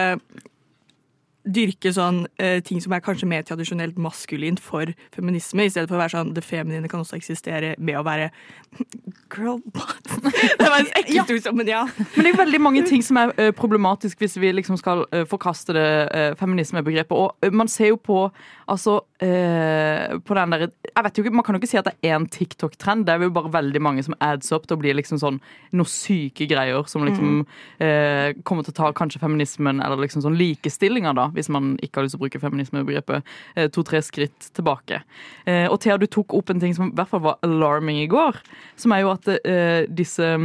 dyrke 1.46 1.92
sånn 1.94 2.24
eh, 2.42 2.58
ting 2.66 2.80
som 2.82 2.94
er 2.96 3.04
kanskje 3.06 3.28
mer 3.30 3.44
tradisjonelt 3.46 4.00
maskulint 4.02 4.60
for 4.62 4.90
feminisme, 5.14 5.66
i 5.66 5.72
stedet 5.72 5.90
for 5.90 5.98
å 5.98 6.02
være 6.02 6.16
sånn 6.16 6.34
det 6.36 6.44
feminine 6.46 6.90
kan 6.90 7.04
også 7.04 7.20
eksistere 7.20 7.76
med 7.78 8.00
å 8.00 8.06
være 8.06 8.32
girlboss. 9.34 10.00
det 10.60 10.72
var 10.72 10.90
ekkelt 10.98 11.36
ord, 11.36 11.52
men 11.60 11.70
ja. 11.70 11.84
Men 12.16 12.26
det 12.26 12.34
er 12.34 12.42
veldig 12.42 12.62
mange 12.66 12.86
ting 12.90 13.06
som 13.06 13.22
er 13.22 13.36
eh, 13.38 13.52
problematisk 13.56 14.24
hvis 14.24 14.40
vi 14.42 14.56
liksom 14.58 14.80
skal 14.82 15.06
eh, 15.12 15.26
forkaste 15.30 15.78
det 15.78 15.88
eh, 16.08 16.32
feminismebegrepet. 16.40 17.14
Og 17.16 17.54
man 17.56 17.70
ser 17.72 17.94
jo 17.94 18.02
på 18.02 18.24
altså 18.66 19.04
eh, 19.24 20.16
på 20.26 20.36
den 20.38 20.54
der, 20.54 20.66
jeg 20.90 21.06
vet 21.06 21.18
jo 21.18 21.24
ikke, 21.24 21.36
Man 21.36 21.46
kan 21.46 21.56
jo 21.56 21.62
ikke 21.62 21.70
si 21.72 21.80
at 21.80 21.88
det 21.88 21.96
er 22.04 22.16
én 22.16 22.28
TikTok-trend. 22.32 23.06
Det 23.08 23.14
er 23.14 23.24
jo 23.24 23.34
bare 23.36 23.52
veldig 23.54 23.82
mange 23.84 24.04
som 24.06 24.18
adds 24.24 24.52
opp 24.56 24.68
til 24.68 24.78
å 24.78 24.82
bli 24.82 24.94
liksom 24.98 25.20
sånn 25.22 25.40
noe 25.76 25.90
syke 25.90 26.48
greier 26.50 26.88
som 26.90 27.06
liksom 27.08 27.46
eh, 27.84 28.36
kommer 28.48 28.66
til 28.66 28.76
å 28.76 28.80
ta 28.82 28.92
kanskje 28.96 29.22
feminismen 29.24 29.82
eller 29.84 30.04
liksom 30.04 30.24
sånn 30.26 30.38
likestillinga, 30.40 31.16
da, 31.18 31.30
hvis 31.36 31.52
man 31.54 31.76
ikke 31.84 32.00
har 32.00 32.08
lyst 32.08 32.18
til 32.18 32.24
å 32.24 32.26
bruke 32.26 32.44
feminismebegrepet, 32.44 33.34
eh, 33.56 33.72
to-tre 33.74 34.02
skritt 34.06 34.52
tilbake. 34.56 35.02
Eh, 35.46 35.66
og 35.70 35.80
Thea, 35.84 36.00
du 36.02 36.08
tok 36.08 36.36
opp 36.38 36.52
en 36.52 36.62
ting 36.64 36.76
som 36.78 36.92
i 36.92 36.96
hvert 36.96 37.12
fall 37.12 37.26
var 37.26 37.42
alarming 37.46 38.02
i 38.04 38.12
går, 38.12 38.40
som 38.80 38.96
er 38.96 39.06
jo 39.06 39.16
at 39.16 39.32
eh, 39.38 39.88
disse 39.92 40.36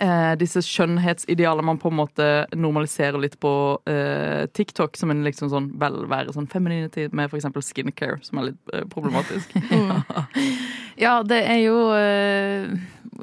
eh, 0.00 0.32
disse 0.40 0.62
skjønnhetsidealene 0.64 1.66
man 1.66 1.80
på 1.82 1.90
en 1.92 1.98
måte 1.98 2.28
normaliserer 2.54 3.18
litt 3.20 3.38
på 3.42 3.52
eh, 3.90 4.48
TikTok, 4.54 4.96
som 4.98 5.12
en 5.12 5.24
liksom 5.26 5.50
sånn 5.52 5.70
velvære, 5.80 6.34
sånn 6.36 6.48
femininity 6.50 7.08
med 7.12 7.32
f.eks. 7.32 7.50
skincare, 7.68 8.20
som 8.24 8.40
er 8.40 8.52
litt 8.52 8.74
eh, 8.74 8.86
problematisk. 8.92 9.56
Ja, 11.00 11.22
det 11.24 11.38
er 11.48 11.62
jo 11.62 11.76
eh, 11.96 12.68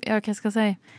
Ja, 0.01 0.17
hva 0.17 0.33
skal 0.33 0.49
jeg 0.49 0.55
si? 0.55 0.95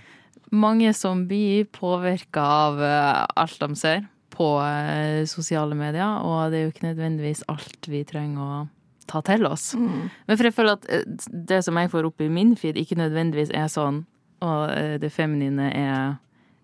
Mange 0.54 0.92
som 0.94 1.24
blir 1.26 1.66
påvirka 1.74 2.42
av 2.42 2.82
eh, 2.82 3.24
alt 3.42 3.58
de 3.60 3.78
ser 3.78 4.04
på 4.34 4.52
eh, 4.62 5.26
sosiale 5.28 5.76
medier, 5.78 6.22
og 6.24 6.52
det 6.52 6.60
er 6.60 6.68
jo 6.68 6.72
ikke 6.72 6.86
nødvendigvis 6.86 7.42
alt 7.50 7.90
vi 7.90 8.04
trenger 8.08 8.40
å 8.40 8.60
ta 9.10 9.20
til 9.26 9.46
oss. 9.48 9.72
Men 9.74 10.38
for 10.38 10.46
jeg 10.46 10.56
føler 10.56 10.78
at 10.78 10.86
eh, 10.90 11.04
det 11.50 11.60
som 11.66 11.78
jeg 11.78 11.90
får 11.92 12.08
opp 12.08 12.22
i 12.22 12.30
min 12.32 12.54
feed, 12.58 12.78
ikke 12.78 12.98
nødvendigvis 13.00 13.52
er 13.54 13.66
sånn 13.72 14.04
og 14.40 14.70
eh, 14.76 14.96
det 15.02 15.10
feminine 15.12 15.70
er, 15.76 16.18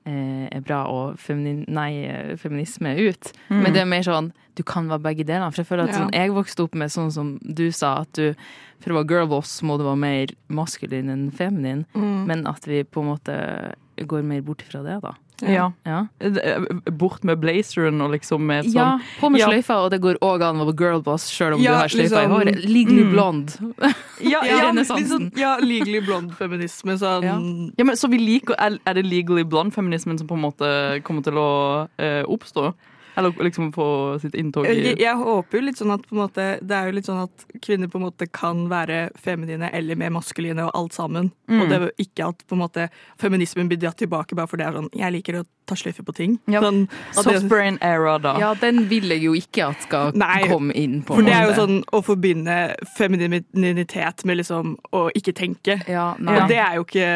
eh, 0.07 0.49
er 0.53 0.61
bra 0.65 0.85
og 0.91 1.19
feminin, 1.19 1.65
nei, 1.69 2.05
eh, 2.07 2.37
feminisme 2.41 2.95
er 2.95 3.11
ut. 3.13 3.33
Men 3.51 3.73
det 3.73 3.83
er 3.83 3.91
mer 3.91 4.03
sånn 4.07 4.33
du 4.57 4.63
kan 4.65 4.87
være 4.89 5.03
begge 5.05 5.25
delene. 5.29 5.51
For 5.53 5.61
jeg 5.63 5.69
føler 5.69 5.85
at 5.85 5.93
Ja. 5.93 5.99
sånn, 6.01 6.13
jeg 6.17 6.31
vokste 6.33 6.65
opp 6.65 6.75
med 6.75 6.89
sånn 6.89 7.11
som 7.13 7.39
du 7.45 7.71
sa, 7.71 7.99
at 8.07 8.13
du 8.17 8.35
for 8.81 8.93
å 8.93 9.03
være 9.03 9.09
girlboss 9.11 9.63
må 9.63 9.77
du 9.79 9.85
være 9.85 9.99
mer 10.01 10.27
maskulin 10.49 11.11
enn 11.13 11.31
feminin. 11.31 11.85
Men 12.27 12.47
at 12.47 12.65
vi 12.65 12.83
på 12.85 13.03
en 13.03 13.11
måte 13.13 13.75
går 13.99 14.25
mer 14.25 14.41
bort 14.43 14.63
fra 14.63 14.83
det, 14.83 15.01
da. 15.03 15.13
Ja. 15.43 15.73
Ja, 15.85 16.07
Eh, 16.21 16.61
Bort 16.91 17.23
med 17.25 17.39
blazeren 17.41 18.01
og 18.01 18.11
liksom 18.13 18.41
med 18.47 18.65
sånn 18.65 18.75
ja 18.75 18.99
på 19.21 19.31
med 19.31 19.41
Ja. 19.41 19.49
sløyfa, 19.51 19.75
og 19.85 19.91
det 19.91 20.01
går 20.01 20.17
òg 20.23 20.43
an 20.43 20.57
å 20.57 20.67
være 20.73 20.77
girlboss 20.77 21.29
sjøl 21.31 21.55
om 21.55 21.61
Ja, 21.61 21.73
du 21.73 21.77
har 21.77 21.89
sløyfa 21.89 22.23
liksom- 22.23 22.25
i 22.25 22.35
håret. 22.35 22.65
Legally 22.65 23.03
Mm. 23.05 23.13
blond. 23.13 23.59
Ja, 24.21 24.41
Ja, 24.45 24.73
sånn, 24.85 25.33
ja 25.37 25.57
legally 25.61 26.01
blond 26.01 26.33
feminisme. 26.39 26.97
Sånn, 26.97 27.23
Ja. 27.23 27.37
ja, 27.77 27.85
men 27.85 27.97
Så 27.97 28.09
vi 28.09 28.19
liker 28.19 28.55
Er, 28.59 28.79
er 28.87 28.95
det 28.95 29.05
legally 29.05 29.45
blond-feminismen 29.45 30.19
som 30.19 30.27
på 30.27 30.35
en 30.35 30.43
måte 30.43 31.03
kommer 31.03 31.23
til 31.23 31.35
å 31.35 31.89
eh, 31.99 32.23
oppstå? 32.25 32.73
Eller 33.17 33.33
liksom 33.47 33.73
få 33.73 34.19
sitt 34.21 34.35
inntog 34.35 34.67
i 34.67 34.75
Jeg, 34.75 34.99
jeg 35.01 35.17
håper 35.17 35.59
jo 35.59 35.65
litt 35.65 35.81
sånn 35.81 35.95
at 35.95 36.05
på 36.05 36.17
en 36.17 36.23
måte, 36.23 36.47
Det 36.61 36.77
er 36.77 36.91
jo 36.91 36.97
litt 36.99 37.09
sånn 37.09 37.23
at 37.25 37.47
kvinner 37.65 37.89
på 37.89 38.01
en 38.01 38.07
måte 38.07 38.29
kan 38.29 38.67
være 38.69 39.11
feminine 39.17 39.71
eller 39.73 39.97
mer 39.97 40.13
maskuline 40.13 40.67
og 40.67 40.75
alt 40.77 40.97
sammen. 40.97 41.31
Mm. 41.49 41.61
Og 41.61 41.69
det 41.69 41.77
er 41.77 41.87
jo 41.87 42.07
ikke 42.07 42.31
at 42.31 42.47
på 42.47 42.57
en 42.57 42.65
måte 42.65 42.89
feminismen 43.23 43.71
blir 43.71 43.81
dratt 43.81 43.99
tilbake 44.03 44.37
bare 44.37 44.51
fordi 44.51 44.65
det 44.65 44.69
er 44.69 44.81
sånn 44.81 44.91
Jeg 45.01 45.17
liker 45.17 45.41
å 45.41 45.45
ta 45.67 45.75
sløyfe 45.75 46.05
på 46.07 46.15
ting. 46.15 46.37
Ja. 46.47 46.61
Sånn, 46.63 46.85
Softbrain 47.17 47.41
Soft 47.41 47.51
brain 47.51 47.79
era, 47.83 48.17
da. 48.23 48.37
Ja, 48.39 48.53
den 48.61 48.85
vil 48.91 49.11
jeg 49.11 49.25
jo 49.25 49.35
ikke 49.35 49.71
at 49.73 49.83
skal 49.83 50.15
Nei, 50.15 50.45
komme 50.47 50.77
inn 50.79 51.01
på. 51.03 51.17
For 51.19 51.27
det 51.27 51.35
er 51.35 51.49
jo 51.51 51.57
sånn 51.59 51.81
å 51.91 52.03
forbinde 52.07 52.59
femininitet 52.97 54.23
med 54.29 54.41
liksom 54.43 54.77
å 54.95 55.07
ikke 55.19 55.35
tenke. 55.37 55.81
Ja. 55.91 56.13
Og 56.15 56.53
det 56.53 56.61
er 56.63 56.79
jo 56.79 56.87
ikke 56.87 57.09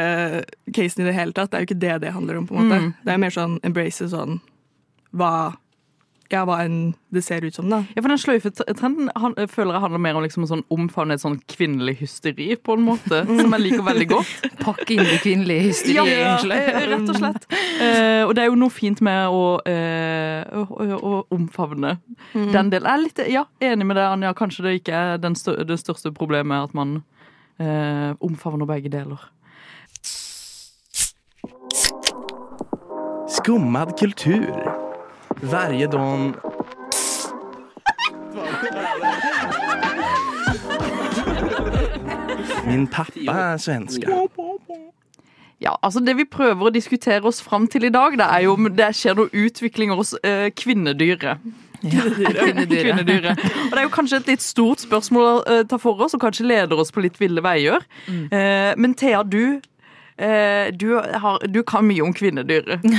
casen 0.74 1.04
i 1.04 1.10
det 1.10 1.16
hele 1.16 1.36
tatt. 1.36 1.52
Det 1.52 1.60
er 1.60 1.64
jo 1.64 1.70
ikke 1.70 1.82
det 1.86 1.96
det 2.06 2.14
handler 2.16 2.40
om. 2.40 2.48
på 2.48 2.56
en 2.56 2.64
måte. 2.64 2.80
Mm. 2.82 2.94
Det 3.04 3.14
er 3.14 3.22
mer 3.22 3.36
sånn 3.36 3.58
embrace 3.66 4.10
sånn 4.10 4.40
hva 5.14 5.56
ja, 6.30 6.44
hva 6.46 6.60
enn 6.64 6.92
det 7.10 7.24
ser 7.26 7.42
ut 7.42 7.54
som, 7.56 7.66
da. 7.70 7.80
Ja, 7.96 8.02
for 8.04 8.08
Den 8.12 8.20
sløyfetrenden 8.22 9.08
han, 9.18 9.32
jeg 9.36 9.50
føler 9.50 9.74
jeg 9.74 9.82
handler 9.82 10.02
mer 10.04 10.18
om 10.18 10.22
liksom 10.22 10.44
en 10.44 10.50
sånn 10.52 10.62
omfavne 10.70 11.16
et 11.16 11.22
sånn 11.24 11.40
kvinnelig 11.50 11.96
hysteri, 12.04 12.52
på 12.54 12.76
en 12.78 12.84
måte, 12.86 13.22
som 13.40 13.56
jeg 13.56 13.64
liker 13.64 13.82
veldig 13.86 14.06
godt. 14.12 14.46
Pakke 14.60 14.94
inn 14.94 15.02
det 15.08 15.18
kvinnelige 15.24 15.64
hysteriet, 15.68 16.12
Ja, 16.12 16.36
egentlig. 16.36 16.60
eh, 16.60 16.86
rett 16.92 17.10
og 17.10 17.18
slett. 17.18 17.48
Eh, 17.80 18.22
og 18.28 18.34
det 18.38 18.44
er 18.44 18.50
jo 18.52 18.58
noe 18.60 18.70
fint 18.74 19.02
med 19.02 19.26
å, 19.34 19.42
eh, 19.66 20.44
å, 20.54 20.66
å, 20.70 21.00
å 21.00 21.22
omfavne 21.34 21.96
den 22.34 22.70
delen. 22.70 22.86
Jeg 22.86 22.94
er 22.94 23.04
litt 23.06 23.24
ja, 23.34 23.44
enig 23.72 23.86
med 23.90 23.98
deg, 23.98 24.06
Anja. 24.14 24.34
Kanskje 24.38 24.68
det 24.68 24.76
ikke 24.80 24.94
er 24.94 25.18
den 25.22 25.34
stør 25.38 25.64
det 25.66 25.80
største 25.82 26.12
problemet 26.14 26.68
at 26.70 26.74
man 26.78 27.00
eh, 27.58 28.14
omfavner 28.22 28.70
begge 28.70 28.92
deler. 28.92 29.18
Skummad 33.30 33.98
kultur. 33.98 34.89
Varje 35.42 35.86
dag... 35.86 36.32
Min 42.66 42.86
pappa 42.86 43.32
er 43.32 43.56
svenske. 43.56 44.06
Ja, 45.60 45.74
altså 45.82 46.00
Det 46.00 46.16
vi 46.16 46.24
prøver 46.24 46.68
å 46.68 46.72
diskutere 46.72 47.24
oss 47.28 47.40
fram 47.44 47.66
til 47.68 47.84
i 47.84 47.92
dag, 47.92 48.16
det 48.18 48.26
er 48.26 48.44
jo 48.46 48.54
om 48.56 48.68
det 48.76 48.92
skjer 48.96 49.16
noe 49.16 49.32
utvikling 49.32 49.92
hos 49.96 50.14
eh, 50.24 50.48
kvinnedyret. 50.56 51.40
Kvinnedyret. 51.80 52.68
Kvinnedyret. 52.70 53.44
Og 53.66 53.72
det 53.72 53.80
er 53.80 53.86
jo 53.86 53.92
kanskje 53.92 54.20
et 54.20 54.30
litt 54.34 54.44
stort 54.44 54.84
spørsmål 54.84 55.28
å 55.30 55.34
eh, 55.44 55.64
ta 55.68 55.80
for 55.80 56.00
oss, 56.04 56.16
og 56.16 56.24
kanskje 56.24 56.48
leder 56.48 56.80
oss 56.80 56.92
på 56.92 57.04
litt 57.04 57.20
ville 57.20 57.44
veier. 57.44 57.84
Eh, 58.08 58.72
men 58.76 58.96
Thea, 58.96 59.24
du, 59.24 59.60
du, 60.76 60.88
har, 60.96 61.46
du 61.48 61.62
kan 61.66 61.86
mye 61.86 62.04
om 62.04 62.12
kvinnedyret. 62.16 62.84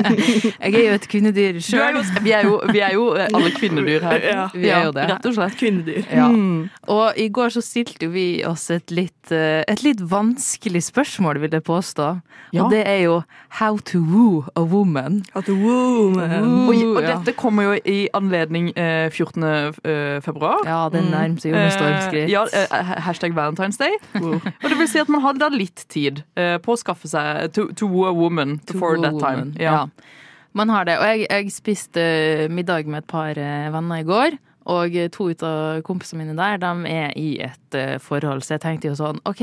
Jeg 0.64 0.74
er 0.74 0.84
jo 0.84 0.96
et 0.98 1.06
kvinnedyr 1.10 1.60
sjøl. 1.64 2.00
vi, 2.22 2.32
er 2.36 2.46
jo, 2.48 2.58
vi 2.70 2.82
er 2.84 2.94
jo 2.96 3.06
eh, 3.16 3.28
alle 3.36 3.52
kvinnedyr 3.56 4.04
her. 4.04 4.24
Ja, 4.24 4.46
vi 4.54 4.68
er 4.68 4.88
jo 4.88 4.94
det. 4.96 5.06
Rett 5.10 5.28
og 5.30 5.36
slett. 5.36 5.56
Kvinnedyr. 5.60 6.02
Ja. 6.12 6.28
Mm. 6.28 6.68
Og 6.92 7.20
i 7.20 7.28
går 7.32 7.54
så 7.54 7.62
stilte 7.64 8.10
vi 8.12 8.26
oss 8.46 8.68
et 8.74 8.92
litt, 8.94 9.32
eh, 9.34 9.62
et 9.70 9.84
litt 9.86 10.02
vanskelig 10.10 10.82
spørsmål, 10.90 11.40
vil 11.44 11.56
jeg 11.56 11.66
påstå. 11.66 12.10
Ja. 12.50 12.64
Og 12.64 12.74
det 12.74 12.82
er 12.88 13.04
jo 13.04 13.20
how 13.60 13.78
to 13.90 14.00
woo 14.02 14.44
a 14.56 14.64
woman. 14.66 15.22
At 15.38 15.48
woman. 15.48 16.66
Og, 16.66 16.74
og 16.74 17.02
ja. 17.02 17.14
dette 17.14 17.34
kommer 17.38 17.70
jo 17.70 17.78
i 17.84 17.98
anledning 18.16 18.72
eh, 18.76 19.10
14. 19.10 19.44
eh, 19.46 20.18
februar. 20.24 20.64
Ja, 20.66 20.82
det 20.92 21.04
nærmer 21.06 21.38
seg 21.42 21.52
jo 21.52 21.58
med 21.58 21.72
stormskritt. 21.74 22.26
Eh, 22.26 22.32
ja, 22.32 22.44
eh, 22.50 22.94
hashtag 23.06 23.36
Valentine's 23.36 23.78
Day. 23.80 23.94
Og 24.20 24.66
det 24.66 24.78
vil 24.78 24.90
si 24.90 25.02
at 25.02 25.10
man 25.12 25.22
har 25.24 25.38
da 25.38 25.50
litt 25.52 25.86
tid 25.90 26.09
eh, 26.38 26.56
på 26.62 26.74
å 26.74 26.80
skaffe 26.80 27.10
seg 27.10 27.52
to, 27.56 27.68
to 27.76 27.88
woo 27.90 28.08
a 28.08 28.14
woman 28.16 28.58
To 28.66 28.74
before 28.74 29.00
that 29.02 29.18
time. 29.22 29.54
Ja. 29.60 29.72
Ja. 29.72 30.16
Man 30.52 30.72
har 30.72 30.86
det. 30.88 30.98
Og 30.98 31.06
jeg, 31.06 31.26
jeg 31.30 31.52
spiste 31.54 32.04
middag 32.50 32.88
med 32.90 33.04
et 33.04 33.10
par 33.10 33.38
eh, 33.38 33.68
venner 33.74 34.02
i 34.02 34.06
går. 34.08 34.38
Og 34.70 34.96
to 35.14 35.30
ut 35.32 35.42
av 35.46 35.80
kompisene 35.86 36.24
mine 36.24 36.36
der, 36.38 36.58
de 36.60 36.90
er 36.90 37.14
i 37.18 37.30
et 37.46 37.59
forhold. 38.02 38.42
Så 38.44 38.54
jeg 38.56 38.62
tenkte 38.64 38.88
jo 38.90 38.94
sånn, 38.98 39.18
OK, 39.28 39.42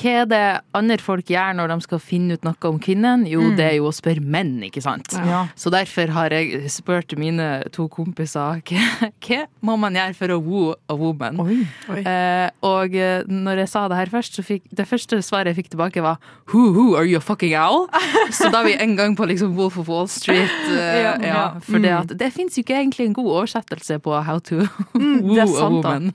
hva 0.00 0.12
er 0.22 0.26
det 0.30 0.42
andre 0.76 0.98
folk 1.02 1.28
gjør 1.30 1.54
når 1.58 1.72
de 1.74 1.78
skal 1.86 1.98
finne 2.02 2.34
ut 2.38 2.44
noe 2.46 2.68
om 2.70 2.78
kvinnen? 2.82 3.26
Jo, 3.28 3.50
det 3.56 3.66
er 3.66 3.76
jo 3.78 3.88
å 3.90 3.94
spørre 3.94 4.22
menn, 4.24 4.56
ikke 4.66 4.82
sant? 4.84 5.12
Ja. 5.26 5.42
Så 5.58 5.70
derfor 5.72 6.10
har 6.14 6.30
jeg 6.34 6.70
spurt 6.72 7.14
mine 7.20 7.48
to 7.74 7.88
kompiser 7.92 8.60
hva, 8.70 8.84
hva 9.26 9.40
må 9.66 9.76
man 9.80 9.94
gjøre 9.98 10.14
for 10.18 10.34
å 10.34 10.38
woo 10.42 10.74
a 10.90 10.96
woman? 10.96 11.40
Oi. 11.44 11.60
Eh, 12.00 12.48
og 12.66 12.94
eh, 12.96 13.24
når 13.28 13.64
jeg 13.64 13.72
sa 13.74 13.84
det 13.90 13.98
her 14.00 14.12
først, 14.12 14.38
så 14.38 14.44
fikk 14.46 14.64
det 14.70 14.86
første 14.88 15.20
svaret 15.26 15.52
jeg 15.52 15.62
fikk 15.64 15.72
tilbake, 15.74 16.02
var 16.04 16.18
Who, 16.52 16.70
who, 16.74 16.86
are 16.96 17.04
you 17.06 17.18
a 17.18 17.22
fucking 17.22 17.54
owl? 17.54 17.86
så 18.36 18.48
da 18.50 18.62
er 18.64 18.70
vi 18.70 18.76
en 18.82 18.96
gang 18.98 19.14
på 19.18 19.26
liksom 19.30 19.52
Wolf 19.58 19.76
of 19.78 19.88
Wall 19.90 20.08
Street. 20.10 20.50
eh, 20.70 21.00
Ja, 21.00 21.14
ja. 21.22 21.42
For 21.64 21.78
det, 21.78 21.90
Mm. 21.90 22.00
at, 22.04 22.12
det 22.20 22.28
fins 22.32 22.54
jo 22.58 22.62
ikke 22.62 22.76
egentlig 22.78 23.06
en 23.08 23.14
god 23.16 23.26
oversettelse 23.40 23.96
på 24.04 24.12
how 24.26 24.38
to 24.38 24.60
Mm, 24.94 25.22
woo 25.24 25.38
a 25.40 25.46
woman. 25.70 26.10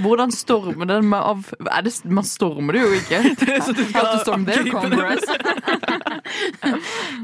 Hvordan 0.00 0.30
stormer 0.36 0.86
den 0.90 1.08
med 1.10 1.18
av 1.18 1.38
er 1.72 1.82
det, 1.86 1.92
Man 2.04 2.24
stormer 2.28 2.72
det 2.76 2.82
jo 2.84 2.90
ikke. 3.00 3.18
How 3.96 4.04
to 4.12 4.18
storm 4.22 4.44
their 4.48 4.64
Congress. 4.70 5.24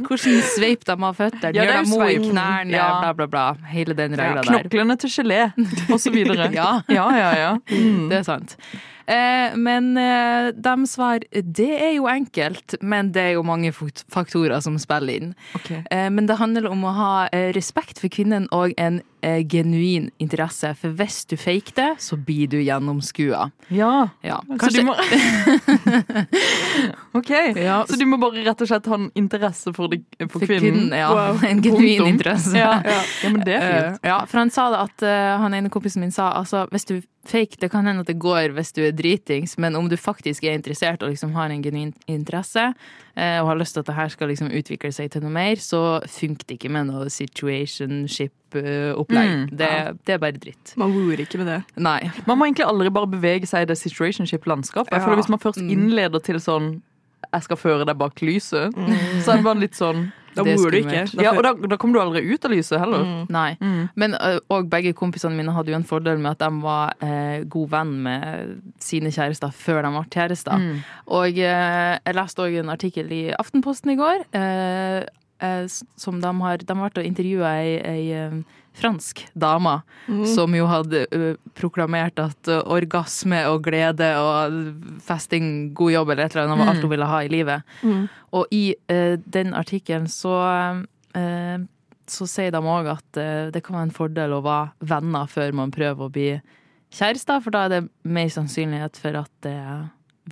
Hvordan 0.07 0.42
sveip 0.54 0.85
de 0.87 0.95
av 0.97 1.14
føttene? 1.19 1.52
Ja, 1.52 1.52
det 1.52 1.59
Gjør 1.59 1.73
de 1.73 1.76
jo 1.83 1.87
mo 1.90 1.99
knærne? 2.31 2.73
Ja. 2.76 2.87
Bla, 3.02 3.11
bla, 3.19 3.26
bla. 3.33 3.47
Hele 3.73 3.95
den 3.99 4.11
Ja, 4.16 4.21
regla 4.28 4.42
der. 4.42 4.49
knoklene 4.62 4.95
til 5.02 5.11
gelé, 5.16 5.40
og 5.92 5.99
så 6.00 6.11
videre. 6.14 6.45
Ja. 6.62 6.81
ja, 6.88 7.07
ja. 7.16 7.31
ja. 7.38 7.52
Mm. 7.71 8.09
Det 8.11 8.16
er 8.19 8.23
sant. 8.26 8.57
Eh, 9.06 9.56
men 9.56 9.97
eh, 9.97 10.50
de 10.54 10.75
svarer 10.87 11.25
det 11.42 11.71
er 11.82 11.94
jo 11.97 12.06
enkelt, 12.11 12.75
men 12.82 13.12
det 13.12 13.23
er 13.23 13.32
jo 13.37 13.42
mange 13.47 13.73
faktorer 13.75 14.61
som 14.62 14.78
spiller 14.78 15.16
inn. 15.21 15.32
Ok. 15.59 15.71
Eh, 15.90 16.09
men 16.11 16.26
det 16.28 16.38
handler 16.40 16.68
om 16.71 16.85
å 16.85 16.92
ha 16.97 17.12
respekt 17.56 17.99
for 18.02 18.09
kvinnen 18.12 18.49
og 18.52 18.75
en 18.78 19.00
genuin 19.23 20.09
interesse. 20.18 20.73
For 20.80 20.90
hvis 20.99 21.21
du 21.30 21.37
faker 21.38 21.76
det, 21.76 21.90
så 22.02 22.16
blir 22.18 22.49
du 22.50 22.56
gjennomskua. 22.59 23.50
Ja. 23.71 24.09
Ja, 24.26 24.40
Så 24.59 24.73
du 24.75 24.82
må 24.88 24.97
OK. 27.12 27.30
Ja, 27.56 27.85
Så 27.88 27.97
du 28.00 28.04
må 28.09 28.16
bare 28.18 28.42
rett 28.47 28.61
og 28.64 28.68
slett 28.71 28.87
ha 28.90 28.97
en 28.99 29.11
interesse 29.18 29.73
for, 29.76 29.92
det, 29.92 30.00
for, 30.25 30.40
for 30.40 30.47
kvinnen? 30.47 30.88
kvinnen, 30.88 30.97
ja, 30.99 31.11
Wow. 31.12 31.42
en 31.47 31.62
genuin 31.62 31.99
Punktum. 31.99 32.06
interesse. 32.16 32.56
Ja, 32.59 32.75
ja. 32.85 33.00
ja, 33.23 33.30
men 33.30 33.44
det 33.47 33.56
er 33.59 33.73
fint. 33.92 34.00
ja, 34.11 34.18
for 34.26 34.42
han 34.42 34.50
sa 34.54 34.68
det 34.75 34.82
at 34.88 35.06
han 35.42 35.54
ene 35.59 35.71
kompisen 35.73 36.02
min 36.02 36.14
sa 36.14 36.30
altså 36.38 36.64
hvis 36.73 36.87
du 36.88 36.97
fake, 37.28 37.59
det 37.62 37.68
kan 37.71 37.87
hende 37.87 38.02
at 38.02 38.11
det 38.11 38.18
går 38.23 38.50
hvis 38.56 38.73
du 38.75 38.82
er 38.87 38.91
dritings, 38.96 39.58
men 39.58 39.75
om 39.76 39.88
du 39.88 39.96
faktisk 39.96 40.44
er 40.44 40.52
interessert 40.54 41.02
og 41.02 41.11
liksom 41.11 41.32
har 41.34 41.50
en 41.50 41.62
genuin 41.62 41.92
interesse 42.06 42.75
eh, 43.16 43.40
og 43.42 43.46
har 43.49 43.56
lyst 43.61 43.72
til 43.75 43.80
at 43.80 43.87
det 43.87 43.94
her 43.96 44.08
skal 44.08 44.28
liksom 44.28 44.50
utvikle 44.52 44.92
seg 44.92 45.11
til 45.11 45.22
noe 45.22 45.30
mer, 45.34 45.56
så 45.56 46.00
funker 46.08 46.44
det 46.46 46.54
ikke 46.61 46.70
med 46.70 46.87
noe 46.92 47.08
situationship-opplegg. 47.11 49.32
Mm, 49.32 49.49
det, 49.56 49.70
det 50.06 50.14
er 50.16 50.20
bare 50.22 50.37
dritt. 50.38 50.75
Man 50.80 50.94
wooer 50.94 51.22
ikke 51.25 51.40
med 51.42 51.49
det. 51.50 51.58
Nei. 51.82 52.00
Man 52.28 52.38
må 52.38 52.49
egentlig 52.49 52.66
aldri 52.68 52.92
bare 52.94 53.11
bevege 53.12 53.49
seg 53.49 53.66
i 53.66 53.70
det 53.72 53.78
situationship-landskapet. 53.80 54.99
Ja. 54.99 55.14
Hvis 55.16 55.30
man 55.32 55.42
først 55.42 55.61
Mm. 55.62 55.70
innleder 55.70 56.20
til 56.22 56.37
sånn 56.40 56.80
'jeg 57.32 57.42
skal 57.42 57.56
føre 57.56 57.84
deg 57.87 57.99
bak 57.99 58.14
lyset', 58.20 58.72
så 59.25 59.32
er 59.32 59.37
det 59.37 59.44
bare 59.44 59.58
litt 59.61 59.75
sånn 59.76 60.12
Da 60.35 60.43
Det 60.45 60.53
er 60.55 60.71
du 60.71 60.77
ikke. 60.79 61.07
skummelt. 61.09 61.23
Ja, 61.25 61.33
og 61.37 61.43
da, 61.45 61.53
da 61.69 61.77
kommer 61.77 61.99
du 61.99 62.03
aldri 62.03 62.23
ut 62.33 62.45
av 62.49 62.51
lyset 62.55 62.79
heller. 62.81 63.05
Mm. 63.05 63.25
Nei. 63.35 63.57
Mm. 63.61 63.89
Men 64.01 64.17
og 64.49 64.69
begge 64.73 64.95
kompisene 64.97 65.37
mine 65.37 65.53
hadde 65.53 65.73
jo 65.75 65.77
en 65.77 65.85
fordel 65.89 66.19
med 66.23 66.33
at 66.37 66.45
de 66.47 66.62
var 66.62 66.95
eh, 67.05 67.45
god 67.53 67.69
venn 67.75 67.93
med 68.07 68.55
sine 68.83 69.12
kjærester 69.12 69.53
før 69.53 69.83
de 69.85 69.93
ble 69.97 70.05
kjærester. 70.12 70.57
Mm. 70.59 70.79
Og 71.19 71.29
eh, 71.43 71.99
jeg 71.99 72.17
leste 72.17 72.47
òg 72.47 72.61
en 72.62 72.73
artikkel 72.73 73.12
i 73.12 73.23
Aftenposten 73.37 73.93
i 73.93 73.99
går 74.01 74.25
eh, 74.39 75.03
som 75.99 76.20
de 76.22 76.32
har 76.40 76.62
De 76.62 76.75
har 76.75 76.88
vært 76.88 77.00
og 77.02 77.06
intervjua 77.06 77.52
ei, 77.62 77.72
ei 77.82 78.04
eh, 78.14 78.37
fransk 78.78 79.26
dame 79.34 79.75
som 80.30 80.54
jo 80.56 80.64
hadde 80.70 81.02
ø, 81.12 81.34
proklamert 81.58 82.16
at 82.22 82.49
orgasme 82.49 83.42
og 83.50 83.66
glede 83.66 84.08
og 84.16 84.54
festing, 85.04 85.75
god 85.76 85.92
jobb 85.92 86.12
eller 86.14 86.25
et 86.25 86.37
eller 86.37 86.46
annet 86.46 86.62
var 86.62 86.72
alt 86.72 86.87
hun 86.87 86.92
ville 86.94 87.11
ha 87.11 87.18
i 87.20 87.28
livet. 87.28 87.68
Mm. 87.82 88.06
Og 88.32 88.54
i 88.54 88.62
uh, 88.88 89.18
den 89.37 89.52
artikkelen 89.52 90.08
så 90.08 90.38
uh, 90.40 91.58
så 92.12 92.26
sier 92.28 92.52
de 92.52 92.62
òg 92.64 92.88
at 92.94 93.20
uh, 93.20 93.52
det 93.52 93.62
kan 93.64 93.76
være 93.76 93.90
en 93.90 93.94
fordel 93.99 94.38
å 94.38 94.42
være 94.44 94.88
venner 94.94 95.28
før 95.30 95.52
man 95.61 95.75
prøver 95.75 96.08
å 96.08 96.12
bli 96.12 96.30
kjærester, 96.92 97.44
for 97.44 97.54
da 97.54 97.66
er 97.66 97.76
det 97.76 97.82
mer 98.04 98.32
sannsynlighet 98.32 98.99
for 99.00 99.20
at 99.20 99.32
det 99.44 99.61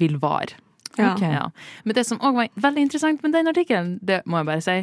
vil 0.01 0.17
vare. 0.21 0.57
Ja. 1.01 1.15
Okay. 1.17 1.33
Ja. 1.35 1.47
Men 1.85 1.99
det 1.99 2.07
som 2.07 2.21
òg 2.21 2.35
var 2.37 2.51
veldig 2.69 2.89
interessant 2.89 3.23
med 3.25 3.33
den 3.37 3.51
artikkelen, 3.51 3.99
det 4.03 4.23
må 4.27 4.43
jeg 4.43 4.51
bare 4.51 4.65
si, 4.65 4.79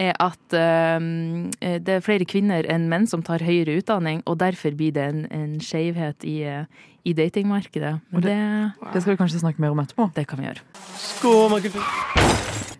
er 0.00 0.14
at 0.20 0.56
um, 1.00 1.50
det 1.60 1.96
er 1.98 2.04
flere 2.04 2.24
kvinner 2.28 2.66
enn 2.70 2.88
menn 2.88 3.06
som 3.10 3.22
tar 3.24 3.44
høyere 3.44 3.76
utdanning, 3.80 4.22
og 4.26 4.38
derfor 4.40 4.74
blir 4.76 4.94
det 4.96 5.04
en, 5.04 5.26
en 5.32 5.58
skjevhet 5.62 6.24
i, 6.24 6.38
eh, 6.48 6.88
i 7.04 7.12
datingmarkedet. 7.12 7.98
Men 8.10 8.24
det, 8.24 8.38
Det 8.92 9.02
skal 9.02 9.12
vi 9.12 9.20
kanskje 9.20 9.42
snakke 9.42 9.60
mer 9.60 9.74
om 9.74 9.82
etterpå. 9.82 10.10
det 10.14 10.26
kan 10.26 10.38
vi 10.38 10.48
gjøre. 10.48 10.64
Skål, 10.96 11.60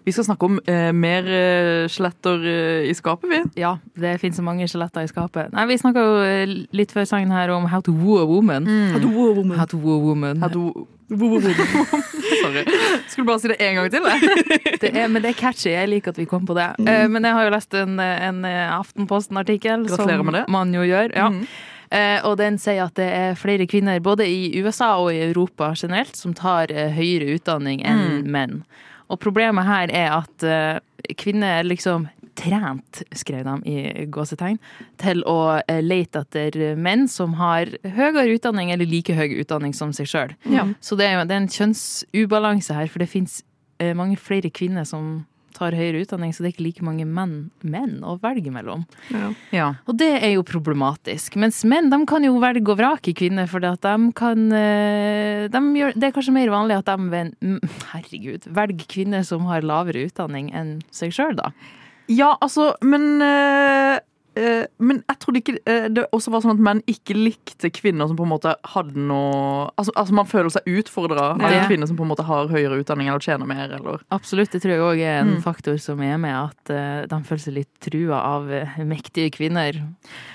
Vi 0.04 0.10
skal 0.10 0.24
snakke 0.24 0.46
om 0.48 0.58
eh, 0.66 0.90
mer 0.92 1.28
eh, 1.30 1.88
skjeletter 1.88 2.42
eh, 2.42 2.90
i 2.90 2.94
skapet, 2.94 3.28
vi. 3.30 3.60
Ja, 3.60 3.76
det 3.94 4.16
finnes 4.20 4.36
så 4.36 4.42
mange 4.42 4.66
skjeletter 4.66 5.04
i 5.04 5.10
skapet. 5.10 5.52
Nei, 5.52 5.66
Vi 5.70 5.78
snakka 5.78 6.02
jo 6.02 6.16
eh, 6.24 6.56
litt 6.74 6.90
før 6.90 7.06
sangen 7.06 7.30
her 7.30 7.52
om 7.54 7.68
how 7.70 7.80
to 7.80 7.92
woo 7.92 8.18
a 8.18 8.26
woman. 8.26 8.66
How 8.66 8.98
to 8.98 9.12
woo 9.12 9.30
a 9.30 9.36
woman. 9.36 9.58
How 9.58 9.66
to 9.66 9.78
woo 9.78 10.00
a 10.00 10.02
woman. 10.02 10.42
Her 10.42 10.48
do... 10.48 10.88
Sorry. 12.42 12.64
Skulle 13.08 13.26
bare 13.28 13.42
si 13.42 13.50
det 13.52 13.58
en 13.62 13.80
gang 13.80 13.90
til. 13.92 14.08
Det 14.82 14.90
er, 14.90 15.06
men 15.08 15.22
det 15.22 15.30
er 15.30 15.38
catchy. 15.38 15.70
Jeg 15.70 15.90
liker 15.90 16.14
at 16.14 16.18
vi 16.18 16.24
kom 16.26 16.46
på 16.48 16.56
det. 16.58 16.72
Mm. 16.80 17.12
men 17.12 17.26
jeg 17.28 17.36
har 17.36 17.44
jo 17.46 17.52
lest 17.54 17.74
en, 17.78 18.00
en 18.00 18.40
Aftenposten-artikkel, 18.48 19.84
Gratulerer 19.90 20.24
som 20.42 20.56
man 20.56 20.74
jo 20.74 20.82
gjør. 20.88 21.14
Ja. 21.14 21.28
Mhm. 21.30 21.46
Eh, 21.92 22.18
og 22.24 22.38
den 22.40 22.56
sier 22.60 22.86
at 22.86 22.96
det 22.96 23.08
er 23.12 23.34
flere 23.36 23.66
kvinner, 23.68 24.00
både 24.00 24.24
i 24.24 24.62
USA 24.64 24.94
og 24.96 25.10
i 25.12 25.20
Europa 25.26 25.72
generelt, 25.76 26.16
som 26.16 26.32
tar 26.36 26.72
eh, 26.72 26.92
høyere 26.96 27.34
utdanning 27.36 27.82
enn 27.84 28.22
menn. 28.32 28.62
Og 29.12 29.20
problemet 29.20 29.68
her 29.68 29.92
er 29.92 30.14
at 30.22 30.46
eh, 30.46 31.12
kvinner 31.20 31.58
er 31.60 31.68
liksom 31.68 32.08
trent, 32.38 33.02
skrev 33.16 33.44
de 33.46 33.56
i 33.68 34.06
gåsetegn, 34.12 34.58
til 35.02 35.22
å 35.28 35.38
eh, 35.60 35.82
lete 35.84 36.24
etter 36.24 36.76
menn 36.80 37.08
som 37.10 37.36
har 37.40 37.70
høyere 37.82 38.28
utdanning 38.36 38.72
eller 38.74 38.88
like 38.88 39.16
høy 39.16 39.40
utdanning 39.42 39.74
som 39.76 39.92
seg 39.96 40.10
sjøl. 40.10 40.36
Ja. 40.50 40.68
Så 40.80 40.98
det 40.98 41.08
er 41.08 41.18
jo 41.18 41.26
det 41.28 41.36
er 41.36 41.44
en 41.44 41.52
kjønnsubalanse 41.52 42.76
her, 42.76 42.90
for 42.92 43.04
det 43.04 43.12
fins 43.12 43.42
mange 43.98 44.14
flere 44.14 44.46
kvinner 44.54 44.84
som 44.86 45.24
tar 45.56 45.76
høyere 45.76 46.02
utdanning, 46.02 46.32
så 46.32 46.42
det 46.42 46.50
er 46.50 46.54
ikke 46.56 46.66
like 46.66 46.86
mange 46.86 47.06
menn, 47.08 47.36
menn 47.64 48.00
å 48.06 48.16
velge 48.22 48.52
mellom. 48.54 48.84
Ja. 49.12 49.30
Ja. 49.54 49.68
Og 49.86 49.98
det 50.00 50.10
er 50.18 50.34
jo 50.34 50.46
problematisk. 50.46 51.36
Mens 51.40 51.62
menn 51.68 51.90
de 51.92 52.00
kan 52.08 52.24
jo 52.26 52.38
velge 52.42 52.72
og 52.72 52.80
vrake 52.80 53.14
kvinner, 53.18 53.48
for 53.50 53.62
de 53.62 53.98
kan 54.18 54.48
eh, 54.56 55.48
de 55.52 55.62
gjør, 55.78 55.94
Det 55.96 56.08
er 56.08 56.16
kanskje 56.16 56.36
mer 56.36 56.52
vanlig 56.52 56.80
at 56.80 56.90
de 56.90 57.22
mm, 57.28 57.60
herregud, 57.92 58.48
velger 58.48 58.88
kvinner 58.90 59.26
som 59.26 59.46
har 59.50 59.66
lavere 59.66 60.08
utdanning 60.08 60.50
enn 60.56 60.78
seg 60.94 61.14
sjøl, 61.14 61.36
da. 61.38 61.52
Ja, 62.12 62.34
altså, 62.44 62.72
men 62.84 63.22
eh, 63.22 64.00
Men 64.80 65.02
jeg 65.04 65.18
trodde 65.20 65.40
ikke 65.42 65.54
eh, 65.68 65.86
det 65.92 66.06
også 66.16 66.30
var 66.32 66.40
sånn 66.40 66.54
at 66.54 66.60
menn 66.64 66.78
ikke 66.88 67.12
likte 67.18 67.68
kvinner 67.76 68.08
som 68.08 68.16
på 68.16 68.24
en 68.24 68.30
måte 68.32 68.54
hadde 68.72 68.96
noe 68.96 69.66
Altså, 69.76 69.92
altså 69.92 70.14
man 70.16 70.28
føler 70.30 70.48
seg 70.54 70.70
utfordra 70.72 71.26
av 71.34 71.42
Ja. 71.42 71.50
en 71.58 71.66
kvinne 71.68 71.84
som 71.86 71.98
på 71.98 72.06
en 72.06 72.08
måte 72.14 72.24
har 72.24 72.48
høyere 72.48 72.78
utdanning 72.80 73.10
eller 73.12 73.20
tjener 73.20 73.44
mer, 73.46 73.68
eller 73.76 74.00
Absolutt. 74.10 74.50
Det 74.54 74.62
tror 74.64 74.72
jeg 74.72 74.80
òg 74.86 75.02
er 75.04 75.18
en 75.20 75.34
Mm. 75.36 75.42
faktor 75.44 75.76
som 75.78 76.00
er 76.00 76.16
med 76.16 76.32
at 76.32 76.72
de 77.10 77.18
føler 77.28 77.42
seg 77.44 77.54
litt 77.58 77.68
trua 77.84 78.22
av 78.24 78.48
mektige 78.88 79.28
kvinner. 79.36 79.76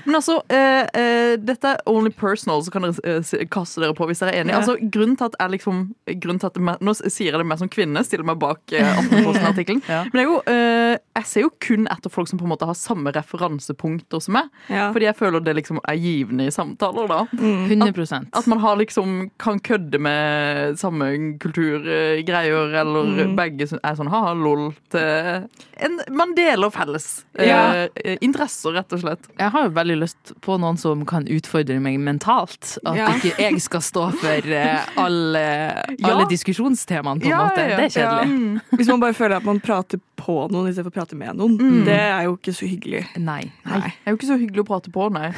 Men 0.05 0.15
altså, 0.19 0.38
dette 0.48 1.65
er 1.74 1.81
only 1.89 2.12
personal, 2.13 2.62
så 2.62 2.72
kan 2.72 2.84
dere 2.84 3.48
kaste 3.50 3.81
dere 3.81 3.93
på 3.98 4.05
hvis 4.07 4.19
dere 4.22 4.29
er 4.36 4.43
enige. 4.43 4.53
Ja. 4.53 4.62
Altså, 4.62 4.77
grunnen 4.93 5.17
til 5.17 5.25
at 5.25 5.36
jeg 5.39 5.55
liksom 5.57 5.81
grunnen 6.22 6.39
til 6.39 6.48
at 6.53 6.81
Nå 6.81 6.93
sier 7.01 7.31
jeg 7.31 7.38
det 7.41 7.46
mer 7.50 7.57
som 7.57 7.69
kvinne, 7.69 8.05
stiller 8.05 8.25
meg 8.29 8.38
bak 8.39 8.62
Aftenposten-artikkelen. 8.77 9.81
Ja. 9.89 10.03
Men 10.03 10.13
det 10.13 10.22
er 10.22 10.29
jo, 10.29 11.00
jeg 11.17 11.25
ser 11.25 11.41
jo 11.45 11.50
kun 11.63 11.88
etter 11.91 12.12
folk 12.13 12.29
som 12.29 12.38
på 12.39 12.45
en 12.45 12.51
måte 12.53 12.67
har 12.69 12.77
samme 12.77 13.12
referansepunkter 13.15 14.21
som 14.21 14.38
meg. 14.38 14.50
Ja. 14.69 14.91
Fordi 14.93 15.07
jeg 15.09 15.17
føler 15.17 15.43
det 15.43 15.55
liksom 15.57 15.79
er 15.83 15.97
givende 15.97 16.45
i 16.47 16.53
samtaler, 16.53 17.07
da. 17.09 17.19
100 17.33 18.27
At 18.38 18.47
man 18.47 18.59
har 18.63 18.77
liksom 18.77 19.31
kan 19.41 19.59
kødde 19.59 20.00
med 20.00 20.77
samme 20.79 21.09
kulturgreier, 21.41 22.74
eller 22.81 23.03
Mm. 23.27 23.36
begge 23.36 23.67
som 23.67 23.79
er 23.83 23.95
sånn 23.95 24.09
ha-ha, 24.09 24.33
lol. 24.33 24.74
Til 24.89 25.47
en, 25.79 26.00
man 26.12 26.33
deler 26.36 26.69
felles 26.71 27.24
Ja. 27.39 27.88
eh, 28.03 28.17
interesser, 28.21 28.71
rett 28.74 28.91
og 28.93 29.00
slett. 29.00 29.27
Jeg 29.39 29.50
har 29.51 29.63
jo 29.63 29.69
veldig 29.69 29.97
lyst 30.00 30.33
på 30.41 30.57
noen 30.59 30.77
som 30.77 31.05
kan 31.05 31.25
utfordre 31.25 31.79
meg 31.81 32.00
mentalt. 32.00 32.77
At 32.86 32.95
Ja. 32.95 33.07
ikke 33.09 33.38
jeg 33.38 33.62
skal 33.62 33.81
stå 33.81 34.12
for 34.13 34.51
eh, 34.53 34.86
alle, 34.97 35.83
Ja. 36.00 36.07
alle 36.13 36.25
diskusjonstemaene, 36.29 37.21
på 37.21 37.25
en 37.31 37.38
måte. 37.38 37.55
Det 37.55 37.95
er 37.97 38.01
kjedelig. 38.01 38.27
Mm. 38.27 38.62
Hvis 38.77 38.88
man 38.88 39.00
bare 39.00 39.13
føler 39.13 39.36
at 39.38 39.43
man 39.45 39.59
prater 39.59 40.00
på 40.17 40.36
noen 40.51 40.67
istedenfor 40.71 40.91
å 40.91 40.97
prate 40.97 41.15
med 41.19 41.38
noen, 41.38 41.57
Mm. 41.62 41.86
det 41.86 41.97
er 42.00 42.24
jo 42.25 42.36
ikke 42.38 42.53
så 42.57 42.65
hyggelig. 42.67 43.03
Nei. 43.21 43.51
Nei. 43.65 43.79
Det 43.93 44.07
er 44.07 44.12
jo 44.13 44.17
ikke 44.17 44.29
så 44.31 44.38
hyggelig 44.41 44.63
å 44.63 44.67
prate 44.67 44.91
på, 44.93 45.07
nei. 45.13 45.29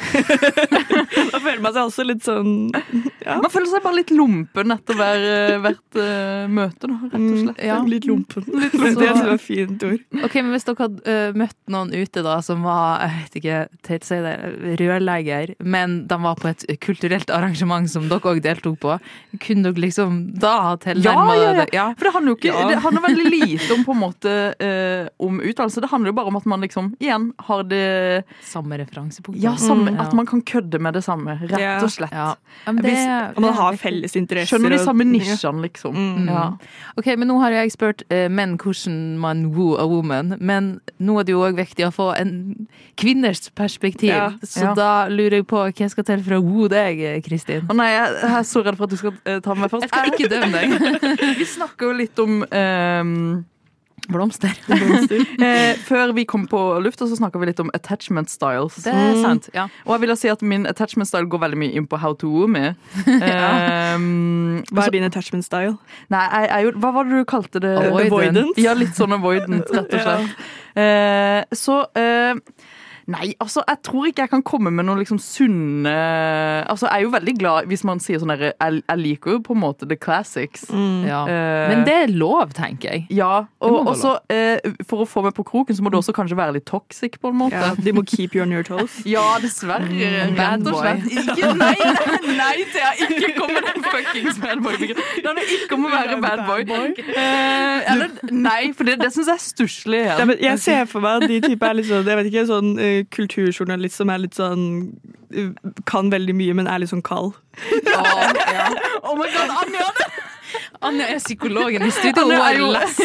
Da 1.30 1.38
føler 1.42 1.60
man 1.62 1.74
seg 1.74 1.86
også 1.88 2.04
litt 2.06 2.22
sånn 2.26 2.50
Man 3.42 3.50
føler 3.52 3.68
seg 3.70 3.82
bare 3.84 3.98
litt 3.98 4.10
lumpen 4.14 4.72
etter 4.74 4.96
hver, 4.98 5.24
hvert 5.62 5.98
uh, 6.00 6.46
møte, 6.50 6.88
da, 6.88 6.96
rett 7.12 7.18
og 7.20 7.38
slett. 7.44 7.60
Ja. 7.68 7.76
litt 7.86 8.06
lompen. 8.08 8.46
så- 8.46 8.94
det 9.00 9.08
er 9.10 9.18
var 9.20 9.34
et 9.34 9.44
fint 9.44 9.84
ord. 9.86 10.00
Ok, 10.24 10.34
men 10.40 10.50
Hvis 10.54 10.66
dere 10.66 10.80
hadde 10.86 11.14
uh, 11.14 11.36
møtt 11.38 11.56
noen 11.70 11.92
ute 11.94 12.24
da 12.26 12.38
som 12.44 12.64
var 12.66 13.04
jeg 13.04 13.12
vet 13.20 13.38
ikke, 13.42 13.58
teit 13.86 14.06
å 14.06 14.08
si 14.10 14.18
det, 14.24 14.34
rørlegger, 14.80 15.54
men 15.62 15.98
de 16.10 16.18
var 16.24 16.38
på 16.40 16.48
et 16.50 16.64
kulturelt 16.82 17.30
arrangement 17.34 17.88
som 17.92 18.08
dere 18.10 18.32
òg 18.32 18.40
deltok 18.44 18.78
på, 18.82 18.96
kunne 19.44 19.68
dere 19.68 19.84
liksom 19.84 20.18
da 20.40 20.54
ha 20.70 20.74
tilnærma 20.80 21.36
Ja, 21.36 21.40
ja, 21.40 21.50
ja. 21.52 21.52
det? 21.60 21.68
Ja. 21.76 21.86
For 21.96 22.08
det 22.08 22.14
handler 22.16 22.34
jo 22.34 22.40
ikke 22.40 22.50
Ja. 22.50 22.66
Det 22.72 22.80
handler 22.84 23.06
veldig 23.06 23.28
lite 23.36 23.70
om 23.76 23.84
på 23.86 23.94
en 23.94 24.02
måte 24.02 24.34
eh, 24.70 25.08
om 25.26 25.40
utdannelse. 25.42 25.82
Det 25.84 25.90
handler 25.90 26.12
jo 26.12 26.16
bare 26.20 26.30
om 26.32 26.38
at 26.38 26.46
man 26.50 26.62
liksom 26.64 26.92
igjen 27.02 27.30
har 27.48 27.64
det 27.70 28.24
Samme 28.46 28.78
referansepunkt. 28.80 29.40
Ja, 29.42 29.56
samme, 29.60 29.90
Mm, 29.90 30.00
at 30.00 30.12
man 30.14 30.26
kan 30.28 30.42
kødde 30.46 30.78
med 30.80 30.94
det 30.94 31.02
samme, 31.04 31.34
rett 31.40 31.82
og 31.82 31.90
slett. 31.90 32.12
ja. 32.14 32.34
ja, 32.66 32.72
men 32.72 32.82
det, 32.84 32.90
Hvis 32.92 33.06
man 33.06 33.42
det 33.46 33.50
er 33.50 33.58
har 33.60 33.76
felles 33.80 34.16
interesser. 34.16 34.52
Skjønner 34.56 34.74
de 34.76 34.78
samme 34.84 35.04
nisjene, 35.08 35.62
liksom. 35.64 35.94
Mm. 35.96 36.28
Ja. 36.28 36.44
Ok, 37.00 37.06
men 37.16 37.28
Nå 37.30 37.38
har 37.40 37.54
jeg 37.54 37.72
spurt 37.72 38.02
eh, 38.10 38.28
menn 38.28 38.56
hvordan 38.60 39.16
man 39.22 39.44
woo 39.54 39.76
a 39.80 39.86
woman, 39.86 40.34
men 40.40 40.80
nå 40.98 41.18
er 41.20 41.24
det 41.28 41.32
jo 41.36 41.42
òg 41.46 41.56
viktig 41.58 41.86
å 41.88 41.92
få 41.94 42.10
en 42.18 42.66
kvinners 43.00 43.48
perspektiv. 43.56 44.10
Ja, 44.12 44.30
Så 44.42 44.68
ja. 44.70 44.74
da 44.74 44.90
lurer 45.08 45.40
jeg 45.40 45.46
på 45.50 45.62
hva 45.64 45.88
skal 45.90 46.04
til 46.04 46.22
for 46.26 46.38
å 46.38 46.42
woo 46.44 46.68
deg, 46.70 47.00
Kristin? 47.26 47.66
Å 47.70 47.76
nei, 47.76 47.90
jeg 47.94 48.10
jeg 48.20 48.32
er 48.38 48.42
så 48.48 48.62
redd 48.64 48.76
for 48.78 48.84
at 48.88 48.92
du 48.94 48.98
skal 49.00 49.14
eh, 49.24 49.38
ta 49.44 49.54
meg 49.56 49.70
først. 49.72 49.86
Jeg 49.86 49.92
skal 49.92 50.12
ikke 50.14 50.30
dømme 50.32 50.60
deg. 50.60 51.04
Vi 51.40 51.46
snakker 51.48 51.90
jo 51.90 51.96
litt 52.00 52.20
om 52.22 52.40
ehm, 52.44 53.44
Blomster. 54.12 54.52
eh, 55.46 55.78
Før 55.86 56.12
vi 56.16 56.24
kom 56.28 56.46
på 56.50 56.60
lufta, 56.84 57.06
så 57.10 57.18
snakka 57.18 57.40
vi 57.42 57.50
litt 57.50 57.60
om 57.62 57.70
attachment 57.76 58.30
styles. 58.32 58.78
Det 58.84 58.92
er 58.94 59.18
sant. 59.22 59.48
ja. 59.56 59.68
Og 59.86 59.94
jeg 59.96 60.04
vil 60.04 60.14
si 60.20 60.32
at 60.32 60.42
min 60.42 60.66
attachment 60.70 61.08
style 61.10 61.28
går 61.30 61.42
veldig 61.46 61.60
mye 61.62 61.76
inn 61.80 61.86
på 61.90 62.00
how 62.02 62.14
to 62.18 62.30
woo 62.30 62.48
me. 62.50 62.74
Ehm, 63.30 64.62
Hva 64.70 64.86
er 64.86 64.94
din 64.94 65.06
attachment 65.06 65.44
style? 65.46 65.76
Nei, 66.12 66.24
jeg 66.34 66.50
jeg, 66.50 66.74
Hva 66.82 66.92
var 66.94 67.08
det 67.08 67.20
du 67.22 67.28
kalte 67.28 67.62
det? 67.62 67.74
Avoidant. 67.90 68.58
Ja, 68.60 68.74
litt 68.78 68.96
sånn 68.98 69.14
avoidant, 69.16 69.70
rett 69.74 69.94
og 69.96 70.02
slett. 70.06 70.44
Eh, 70.80 71.40
så 71.56 71.80
eh, 71.98 72.34
Nei, 73.10 73.32
altså, 73.42 73.62
jeg 73.66 73.80
tror 73.86 74.06
ikke 74.10 74.22
jeg 74.26 74.30
kan 74.30 74.42
komme 74.46 74.70
med 74.70 74.86
noen 74.86 75.00
liksom 75.00 75.18
sunne 75.18 75.94
Altså, 76.70 76.86
jeg 76.86 77.00
er 77.00 77.04
jo 77.06 77.10
veldig 77.14 77.34
glad 77.40 77.68
hvis 77.70 77.82
man 77.88 78.00
sier 78.02 78.20
sånn 78.22 78.30
herre 78.32 78.52
jeg, 78.52 78.82
jeg 78.86 79.00
liker 79.00 79.34
jo 79.36 79.40
på 79.46 79.54
en 79.56 79.60
måte 79.62 79.88
the 79.90 79.96
classics. 79.98 80.66
Ja. 80.70 81.22
Eh, 81.26 81.70
Men 81.72 81.82
det 81.86 81.94
er 82.04 82.12
lov, 82.12 82.52
tenker 82.56 82.92
jeg. 82.94 83.06
Ja, 83.14 83.46
og 83.64 83.88
også 83.90 84.12
eh, 84.32 84.60
for 84.86 85.04
å 85.04 85.08
få 85.08 85.22
meg 85.24 85.34
på 85.36 85.44
kroken, 85.48 85.76
så 85.76 85.82
må 85.84 85.90
du 85.92 85.98
også 85.98 86.14
kanskje 86.16 86.36
være 86.38 86.54
litt 86.58 86.66
toxic, 86.68 87.18
på 87.22 87.32
en 87.32 87.38
måte. 87.40 87.58
Ja, 87.58 87.72
de 87.76 87.94
må 87.96 88.04
keep 88.06 88.36
you 88.36 88.44
on 88.44 88.52
your 88.54 88.66
toes. 88.66 89.00
Ja, 89.10 89.24
dessverre. 89.42 89.88
Mm, 89.90 90.36
bad 90.38 90.62
boy. 90.66 90.90
Ikke, 91.10 91.50
nei, 91.58 91.74
nei, 91.80 92.34
nei, 92.38 92.52
Thea, 92.74 92.92
ikke 93.08 93.32
kom 93.38 93.52
med 93.56 93.66
den 93.66 93.86
fuckings 93.88 94.38
bad 94.42 94.62
boy. 94.64 94.76
Det 94.80 95.24
handler 95.26 95.54
ikke 95.56 95.78
om 95.78 95.88
å 95.88 95.92
være 95.94 96.18
bad 96.22 96.44
boy. 96.46 96.94
Eh, 97.10 97.90
eller, 97.94 98.14
nei, 98.30 98.60
for 98.76 98.86
det, 98.88 98.98
det 99.02 99.10
syns 99.14 99.30
jeg 99.32 99.38
er 99.40 99.44
stusslig. 99.44 100.02
Ja, 100.06 100.20
men 100.28 100.38
jeg 100.42 100.60
ser 100.62 100.86
for 100.90 101.02
meg 101.04 101.24
at 101.24 101.30
de 101.32 101.40
type 101.48 101.66
er 101.70 101.78
litt 101.80 101.88
sånn, 101.90 102.06
jeg 102.06 102.20
vet 102.20 102.30
ikke, 102.30 102.46
sånn 102.50 102.70
eh, 102.78 102.99
kulturjournalist 103.14 104.00
som 104.00 104.10
er 104.12 104.24
litt 104.24 104.36
sånn 104.38 104.64
eh, 105.34 105.52
Kan 105.90 106.10
veldig 106.12 106.34
mye, 106.36 106.56
men 106.58 106.70
er 106.70 106.82
litt 106.82 106.92
sånn 106.92 107.04
kald. 107.06 107.36
Ja 107.86 108.02
Oh 109.06 109.16
my 109.16 109.28
god, 109.32 109.52
Anja! 109.62 109.86
Det, 109.98 110.08
Anja 110.80 111.06
er 111.12 111.18
psykologen 111.20 111.84
i 111.86 111.90
studio. 111.92 112.24
Hun 112.24 112.34
har 112.40 112.58
lest 112.74 113.00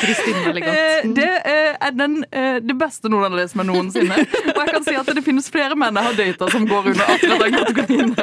Kristin 0.00 0.38
veldig 0.44 0.62
godt. 0.64 1.10
det 1.16 1.30
eh, 1.48 1.74
er 1.80 1.96
den, 1.96 2.20
eh, 2.30 2.58
det 2.62 2.76
beste 2.78 3.10
meg 3.10 3.66
noensinne. 3.68 4.18
Og 4.54 4.60
jeg 4.60 4.72
kan 4.74 4.86
si 4.86 4.96
at 4.98 5.10
det 5.16 5.24
finnes 5.26 5.50
flere 5.52 5.78
menn 5.78 5.96
jeg 5.96 6.08
har 6.08 6.18
data 6.18 6.50
som 6.52 6.66
går 6.68 6.92
under 6.92 7.12
akkurat 7.16 7.44
den 7.44 7.58
kategorien 7.58 8.14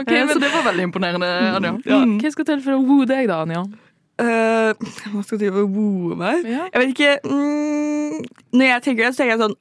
Okay, 0.00 0.24
men... 0.24 0.32
så 0.32 0.38
det 0.38 0.50
var 0.54 0.64
veldig 0.70 0.84
imponerende, 0.88 1.28
Anja. 1.56 1.72
Mm. 1.84 2.18
Hva 2.22 2.32
skal 2.32 2.46
til 2.52 2.60
for 2.64 2.78
å 2.78 2.82
woo 2.84 3.08
deg, 3.08 3.26
da, 3.30 3.42
Anja? 3.44 3.64
Uh, 4.20 4.76
hva 5.14 5.22
skal 5.24 5.40
til 5.40 5.50
for 5.50 5.64
å 5.64 5.68
woo 5.72 6.16
meg? 6.18 6.44
Ja. 6.44 6.66
Jeg 6.68 6.82
vet 6.82 6.90
ikke 6.92 7.12
mm, 7.24 8.18
Når 8.52 8.66
jeg 8.66 8.82
tenker 8.84 9.06
det, 9.06 9.12
så 9.14 9.22
tenker 9.22 9.32
jeg 9.32 9.42
sånn 9.46 9.54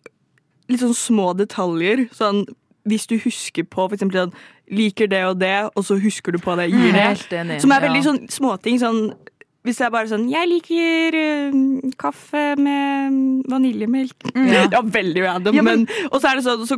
litt 0.70 0.80
sånn 0.84 0.96
små 0.98 1.32
detaljer. 1.38 2.08
Sånn 2.16 2.46
hvis 2.90 3.06
du 3.10 3.18
husker 3.22 3.64
på 3.70 3.90
eksempel 3.92 4.24
sånn 4.28 4.34
Liker 4.70 5.08
det 5.10 5.24
og 5.26 5.40
det, 5.42 5.56
og 5.76 5.82
så 5.84 5.96
husker 6.00 6.32
du 6.32 6.38
på 6.38 6.54
det, 6.56 6.68
gir 6.70 6.92
det. 6.94 7.08
Enig. 7.34 7.56
Som 7.62 7.72
er 7.74 7.82
veldig 7.82 8.04
Ja. 8.04 8.12
sånn 8.12 8.20
småting. 8.30 8.78
Sånn 8.80 9.14
hvis 9.66 9.78
det 9.82 9.86
er 9.88 9.90
bare 9.92 10.08
sånn 10.08 10.30
Jeg 10.30 10.48
liker 10.48 11.18
uh, 11.18 11.90
kaffe 11.98 12.56
med 12.58 13.44
vaniljemelk. 13.50 14.14
Ja. 14.36 14.68
Ja, 14.76 14.82
veldig 14.86 15.24
random. 15.26 15.56
Ja, 15.56 15.62
men- 15.66 15.88
men, 15.88 16.08
og 16.12 16.22
så 16.22 16.30
er 16.32 16.36
det 16.40 16.46
sånn 16.46 16.68
så, 16.70 16.78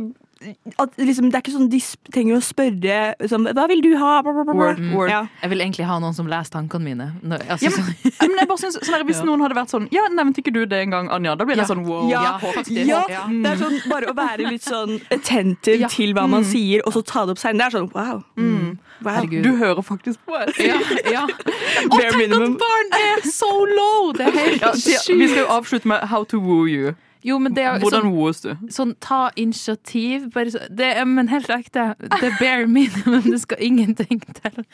at 0.78 0.96
liksom, 0.98 1.30
Det 1.30 1.34
er 1.38 1.42
ikke 1.42 1.52
sånn 1.56 1.68
de 1.70 1.80
trenger 2.12 2.36
å 2.36 2.42
spørre 2.42 3.28
sånn, 3.30 3.46
Hva 3.54 3.66
vil 3.68 3.80
du 3.82 3.96
ha? 4.00 4.22
Bla, 4.22 4.32
bla, 4.32 4.44
bla. 4.44 4.54
Word, 4.54 4.80
word. 4.94 5.10
Ja. 5.10 5.20
Jeg 5.42 5.50
vil 5.50 5.60
egentlig 5.60 5.86
ha 5.86 5.98
noen 6.02 6.14
som 6.14 6.26
leser 6.26 6.50
tankene 6.56 6.82
mine. 6.82 7.06
Nå, 7.22 7.38
altså, 7.48 7.64
Ja, 7.64 7.70
men, 7.70 7.78
sånn- 7.78 8.12
Ja, 8.20 8.26
men 8.28 8.38
jeg 8.38 8.48
bare 8.48 8.58
synes, 8.58 8.78
sånn 8.88 9.06
Hvis 9.06 9.22
noen 9.28 9.40
hadde 9.40 9.54
vært 9.58 9.70
sånn 9.74 9.88
Ja, 9.92 10.06
nevnte 10.10 10.42
ikke 10.44 10.52
du 10.52 10.66
det 10.66 10.80
en 10.86 10.90
gang, 10.90 11.08
Anja? 11.10 11.36
Da 11.36 11.44
blir 11.44 11.56
det 11.56 11.66
Ja. 11.66 11.74
sånn 11.74 11.84
wow. 11.86 12.08
Ja. 12.10 12.38
Ja, 12.68 13.04
Ja. 13.08 13.26
det 13.28 13.52
er 13.52 13.56
sånn 13.62 13.78
bare 13.90 14.06
å 14.12 14.14
være 14.14 14.48
litt 14.50 14.62
sånn 14.62 15.00
attentive 15.10 15.78
Ja. 15.80 15.88
til 15.88 16.14
hva 16.14 16.28
man 16.28 16.44
sier, 16.44 16.82
og 16.86 16.92
så 16.94 17.04
ta 17.04 17.24
det 17.26 17.32
opp 17.36 17.38
seinere. 17.38 17.70
Det 17.70 17.74
er 17.74 17.78
sånn 17.78 17.92
wow. 17.94 18.24
wow. 19.02 19.26
Du 19.26 19.56
hører 19.56 19.82
faktisk 19.82 20.18
på 20.26 20.34
oss. 20.34 20.58
ja, 20.58 20.78
ja. 21.10 21.26
Bare 21.90 22.16
minimum. 22.18 22.56
barn 22.58 22.92
er 22.98 23.22
so 23.28 23.48
low! 23.66 24.12
Det 24.12 24.26
er 24.28 24.30
helt 24.38 24.60
Ja, 24.62 24.72
Thea, 24.72 25.16
vi 25.18 25.28
skal 25.28 25.42
jo 25.44 25.48
avslutte 25.50 25.86
med 25.86 26.00
How 26.08 26.24
to 26.24 26.38
woo 26.40 26.64
you. 26.66 26.94
Jo, 27.24 27.36
men 27.38 27.54
det 27.54 27.62
er 27.62 27.78
Hvordan 27.78 28.02
sånn, 28.02 28.14
woes 28.16 28.40
du? 28.42 28.50
sånn 28.74 28.94
ta 29.02 29.30
initiativ. 29.38 30.24
Bare 30.34 30.50
så, 30.50 30.58
det 30.70 30.88
er, 30.98 31.04
men 31.06 31.28
helt 31.30 31.50
ekte. 31.54 31.92
Det 32.02 32.32
er 32.32 32.34
bare 32.40 32.66
minimum. 32.66 33.22
Det 33.30 33.38
skal 33.44 33.62
ingenting 33.62 34.22
til. 34.40 34.64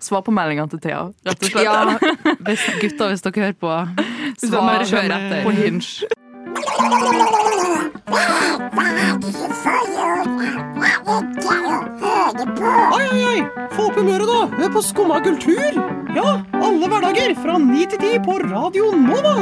Svar 0.00 0.24
på 0.24 0.32
meldingene 0.32 0.72
til 0.72 0.80
Thea, 0.86 1.02
rett 1.28 1.44
og 1.44 1.52
slett. 1.52 1.68
Ja, 1.68 1.98
hvis, 2.48 2.64
gutter, 2.80 3.12
hvis 3.12 3.26
dere 3.26 3.44
hører 3.44 3.60
på, 3.60 3.74
svar 4.46 4.86
kjør 4.88 5.12
etter. 5.18 5.44
På 5.44 5.54
Hinge. 5.60 6.08
Oi, 11.70 13.04
oi, 13.12 13.24
oi! 13.24 13.40
Få 13.74 13.86
opp 13.88 13.98
humøret, 14.00 14.26
da! 14.28 14.40
Hør 14.58 14.72
på 14.74 14.82
Skumma 14.84 15.20
kultur! 15.24 15.78
Ja, 16.16 16.26
alle 16.60 16.90
hverdager 16.90 17.36
fra 17.38 17.58
ni 17.62 17.86
til 17.92 18.02
ti 18.02 18.16
på 18.26 18.40
Radio 18.44 18.90
Nova! 18.98 19.36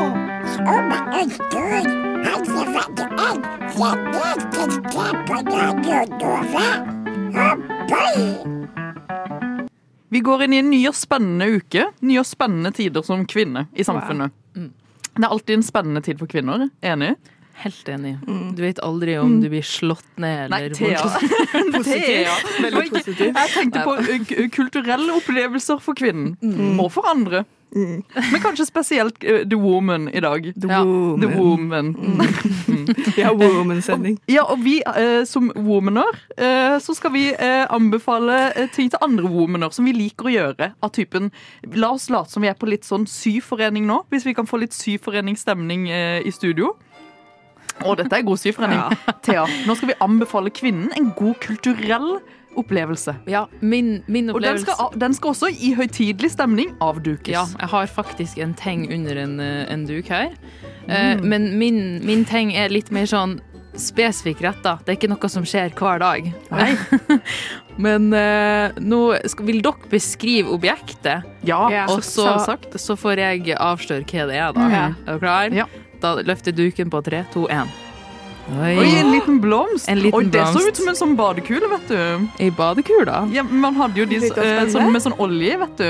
Vi 10.09 10.21
går 10.21 10.43
inn 10.43 10.53
i 10.53 10.59
en 10.59 10.71
ny 10.71 10.81
og 10.89 10.97
spennende 10.97 11.47
uke. 11.59 11.89
Nye 12.01 12.23
og 12.23 12.27
spennende 12.27 12.73
tider 12.75 13.05
som 13.07 13.27
kvinne 13.29 13.67
i 13.77 13.85
samfunnet. 13.87 14.33
Det 15.19 15.27
er 15.27 15.33
alltid 15.33 15.59
en 15.59 15.67
spennende 15.67 16.03
tid 16.07 16.21
for 16.21 16.31
kvinner. 16.31 16.69
Enig? 16.81 17.17
Helt 17.59 17.89
enig. 17.91 18.15
Du 18.55 18.63
vet 18.63 18.79
aldri 18.87 19.17
om 19.19 19.41
du 19.43 19.49
blir 19.51 19.65
slått 19.67 20.07
ned 20.23 20.51
Nei, 20.53 20.69
Thea. 20.71 21.03
Thea. 21.85 22.35
Veldig 22.63 22.85
positiv. 22.93 23.31
Jeg 23.35 23.55
tenkte 23.57 23.83
på 23.87 23.97
kulturelle 24.55 25.17
opplevelser 25.19 25.81
for 25.83 25.99
kvinnen. 25.99 26.37
Og 26.79 26.93
for 26.95 27.09
andre. 27.11 27.45
Men 27.69 28.41
kanskje 28.41 28.65
spesielt 28.65 29.19
uh, 29.29 29.43
The 29.45 29.59
Woman 29.61 30.07
i 30.09 30.23
dag. 30.25 30.47
The 30.57 30.69
Ja. 30.71 30.79
woman. 30.87 31.21
The 31.21 31.29
Woman. 31.37 31.91
Mm. 31.99 32.95
ja, 33.21 33.33
woman-sending. 33.37 34.17
Ja, 34.33 34.47
og 34.49 34.63
vi 34.65 34.79
uh, 34.87 35.25
som 35.29 35.51
womaner, 35.55 36.09
uh, 36.41 36.79
så 36.81 36.95
skal 36.97 37.13
vi 37.13 37.27
uh, 37.35 37.67
anbefale 37.75 38.69
ting 38.73 38.89
til 38.95 39.03
andre 39.05 39.29
womaner 39.29 39.75
som 39.77 39.85
vi 39.85 39.93
liker 39.99 40.31
å 40.31 40.33
gjøre. 40.33 40.71
Av 40.81 40.95
typen 40.97 41.29
La 41.77 41.91
oss 41.93 42.09
late 42.09 42.33
som 42.33 42.43
vi 42.47 42.49
er 42.49 42.57
på 42.57 42.71
litt 42.71 42.89
sånn 42.89 43.05
syforening 43.11 43.85
nå, 43.91 44.01
hvis 44.15 44.25
vi 44.25 44.33
kan 44.39 44.49
få 44.49 44.63
litt 44.65 44.73
syforeningsstemning 44.79 45.91
uh, 45.93 46.21
i 46.25 46.33
studio. 46.33 46.73
Å, 47.85 47.95
dette 47.99 48.19
er 48.19 48.27
god 48.27 48.41
syforening. 48.43 48.81
Thea, 49.27 49.45
nå 49.67 49.77
skal 49.79 49.93
vi 49.93 49.99
anbefale 50.05 50.51
kvinnen 50.55 50.91
en 50.99 51.13
god 51.19 51.39
kulturell 51.45 52.19
opplevelse. 52.59 53.13
Ja, 53.31 53.45
min, 53.61 54.01
min 54.11 54.31
Og 54.33 54.41
den 54.43 54.57
opplevelse 54.57 54.75
skal, 54.75 54.97
den 54.99 55.15
skal 55.15 55.31
også 55.35 55.51
i 55.53 55.75
høytidelig 55.79 56.33
stemning 56.35 56.73
avdukes. 56.83 57.31
Ja, 57.31 57.45
jeg 57.61 57.71
har 57.71 57.87
faktisk 57.93 58.41
en 58.43 58.55
teng 58.59 58.89
under 58.93 59.21
en, 59.23 59.37
eh, 59.41 59.61
en 59.73 59.85
duk 59.87 60.09
her. 60.11 60.33
Eh, 60.89 61.21
Men 61.23 61.53
min, 61.61 62.01
min 62.07 62.25
teng 62.27 62.51
er 62.57 62.73
litt 62.75 62.91
mer 62.91 63.07
sånn 63.07 63.39
spesifikk 63.79 64.41
retta. 64.43 64.79
Det 64.83 64.91
er 64.91 64.97
ikke 64.99 65.11
noe 65.13 65.29
som 65.31 65.45
skjer 65.47 65.71
hver 65.79 66.01
dag. 66.03 66.33
Men 67.79 68.09
eh, 68.17 68.75
nå 68.83 69.01
skal, 69.31 69.47
vil 69.47 69.61
dere 69.63 69.91
beskrive 69.93 70.51
objektet, 70.57 71.23
Ja, 71.47 71.61
Ja, 71.71 71.85
og 71.93 72.03
så, 72.03 72.27
så 72.75 72.97
får 72.99 73.23
jeg 73.23 73.55
avsløre 73.55 74.03
hva 74.09 74.27
det 74.27 74.41
er. 74.41 74.57
da. 74.57 74.65
Mm. 74.67 74.75
Er 74.75 74.97
dere 75.07 75.21
klar? 75.23 75.55
Ja. 75.55 75.69
Da 76.01 76.15
løfter 76.23 76.55
duken 76.55 76.91
på 76.91 77.03
tre, 77.03 77.25
to, 77.35 77.49
én. 77.51 77.88
Oi. 78.49 78.79
Oi, 78.81 78.89
en 78.97 79.11
liten 79.13 79.41
blomst. 79.41 79.89
En 79.93 79.99
liten 80.01 80.17
Oi, 80.19 80.25
det 80.33 80.45
så 80.55 80.63
ut 80.65 80.77
som 80.79 80.89
en 80.89 80.97
sånn 80.97 81.11
badekule, 81.19 81.69
vet 81.69 81.91
du. 81.93 82.29
Ei 82.41 82.49
badekule. 82.55 83.19
Ja, 83.35 83.43
man 83.45 83.77
hadde 83.77 84.01
jo 84.01 84.07
de 84.09 84.19
Litt 84.23 84.39
eh, 84.41 84.63
sånn, 84.73 84.89
med 84.93 85.03
sånn 85.05 85.15
olje, 85.21 85.59
vet 85.61 85.77
du. 85.83 85.89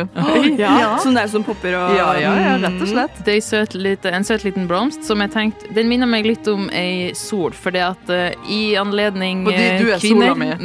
Ja, 0.59 0.73
Ja. 0.79 0.89
Sånn 1.03 1.15
der 1.15 1.29
som 1.31 1.45
popper 1.47 1.77
og 1.79 1.95
Ja, 1.97 2.09
ja, 2.19 2.33
ja, 2.35 2.57
rett 2.65 2.83
og 2.83 2.89
slett. 2.91 3.21
Det 3.25 3.37
er 3.37 3.39
en 3.39 3.47
søt, 3.47 3.75
lite, 3.79 4.11
en 4.15 4.27
søt 4.27 4.43
liten 4.47 4.67
blomst 4.71 5.05
som 5.07 5.21
jeg 5.23 5.31
tenkte 5.35 5.71
Den 5.77 5.89
minner 5.91 6.09
meg 6.11 6.27
litt 6.27 6.47
om 6.51 6.67
ei 6.75 7.13
sol, 7.15 7.55
fordi 7.55 7.81
at 7.85 8.11
uh, 8.11 8.51
i 8.51 8.75
anledning 8.81 9.45
Fordi 9.47 9.63
eh, 9.69 9.79
du 9.83 9.93
er 9.95 10.03
kvinner 10.03 10.35
sola 10.35 10.59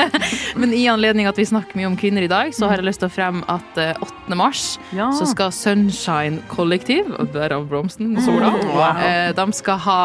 Men 0.60 0.74
i 0.76 0.84
anledning 0.92 1.28
at 1.30 1.38
vi 1.40 1.46
snakker 1.48 1.78
mye 1.80 1.88
om 1.88 1.96
kvinner 1.98 2.22
i 2.26 2.30
dag, 2.30 2.52
så 2.56 2.68
har 2.68 2.80
jeg 2.80 2.88
lyst 2.90 3.00
til 3.04 3.08
å 3.10 3.14
fremme 3.14 3.42
at 3.50 3.80
uh, 3.80 4.04
8. 4.28 4.36
mars 4.38 4.64
Ja. 4.96 5.08
så 5.16 5.26
skal 5.30 5.52
Sunshine 5.56 6.42
Kollektiv, 6.52 7.08
og 7.18 7.32
derav 7.34 7.64
blomsten, 7.70 8.12
sola, 8.24 8.52
Wow. 8.70 9.00
uh, 9.00 9.30
de 9.36 9.46
skal 9.56 9.78
ha 9.86 9.98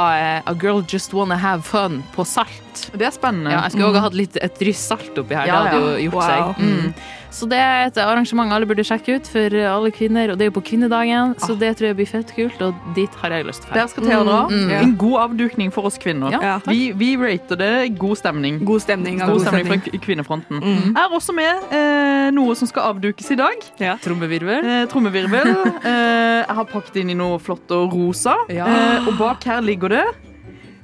A 0.45 0.53
Girl 0.61 0.81
Just 0.87 1.13
Wanna 1.25 1.37
Have 1.41 1.63
Fun 1.65 2.03
på 2.15 2.21
Salt. 2.25 2.51
Det 2.93 3.07
er 3.07 3.13
spennende. 3.15 3.49
Ja, 3.49 3.63
jeg 3.65 3.71
skulle 3.73 3.89
også 3.89 4.01
ha 4.03 4.07
hatt 4.09 4.17
litt, 4.19 4.37
et 4.45 4.57
dryss 4.61 4.81
salt 4.91 5.17
oppi 5.17 5.33
her. 5.33 5.47
Ja, 5.49 5.61
det 5.63 5.71
hadde 5.73 5.85
jo 6.03 6.09
gjort 6.09 6.19
Wow. 6.21 6.53
seg. 6.53 6.65
Mm. 6.65 6.93
Så 7.35 7.47
det 7.51 7.57
er 7.59 7.87
et 7.89 7.97
arrangement 7.99 8.53
alle 8.55 8.63
burde 8.69 8.83
sjekke 8.87 9.15
ut 9.17 9.27
for 9.27 9.51
alle 9.67 9.89
kvinner, 9.91 10.31
og 10.31 10.37
det 10.39 10.45
er 10.45 10.49
jo 10.51 10.53
på 10.55 10.61
kvinnedagen, 10.69 11.33
så 11.43 11.57
det 11.59 11.73
tror 11.75 11.89
jeg 11.89 11.95
blir 11.97 12.07
fett 12.07 12.29
kult, 12.35 12.61
og 12.63 12.75
dit 12.95 13.09
har 13.19 13.29
jeg 13.35 13.43
lyst 13.49 13.65
til 13.65 13.71
å 13.71 13.73
Der 13.73 13.81
dra. 13.81 13.87
skal 13.91 14.05
Thea 14.05 14.19
dra. 14.23 14.37
Mm. 14.47 14.71
En 14.77 14.93
god 15.01 15.17
avdukning 15.25 15.73
for 15.73 15.83
oss 15.89 15.97
kvinner. 15.99 16.31
Ja, 16.31 16.59
vi, 16.67 16.91
vi 16.95 17.09
rater 17.19 17.57
det 17.59 17.97
god 17.99 18.15
stemning. 18.21 18.61
God 18.63 18.79
stemning. 18.85 19.19
God 19.19 19.41
stemning 19.41 19.67
fra 19.67 19.99
kvinnefronten. 20.05 20.61
Mm. 20.63 20.93
Jeg 20.93 21.03
er 21.03 21.17
også 21.17 21.35
med 21.35 21.73
eh, 21.75 22.29
noe 22.37 22.55
som 22.55 22.67
skal 22.71 22.93
avdukes 22.93 23.31
i 23.31 23.35
dag. 23.41 23.67
Ja. 23.83 23.97
Trommevirvel. 24.05 24.63
Eh, 24.63 24.85
trommevirvel. 24.93 25.55
Eh, 25.85 26.45
jeg 26.45 26.55
har 26.57 26.65
pakket 26.69 26.95
inn 27.01 27.09
i 27.09 27.15
noe 27.17 27.37
flott 27.39 27.69
og 27.71 27.93
rosa. 27.93 28.35
Ja. 28.49 28.65
Eh, 28.67 29.07
og 29.07 29.17
bak 29.19 29.43
her 29.43 29.61
ligger 29.61 29.89
det 29.89 30.03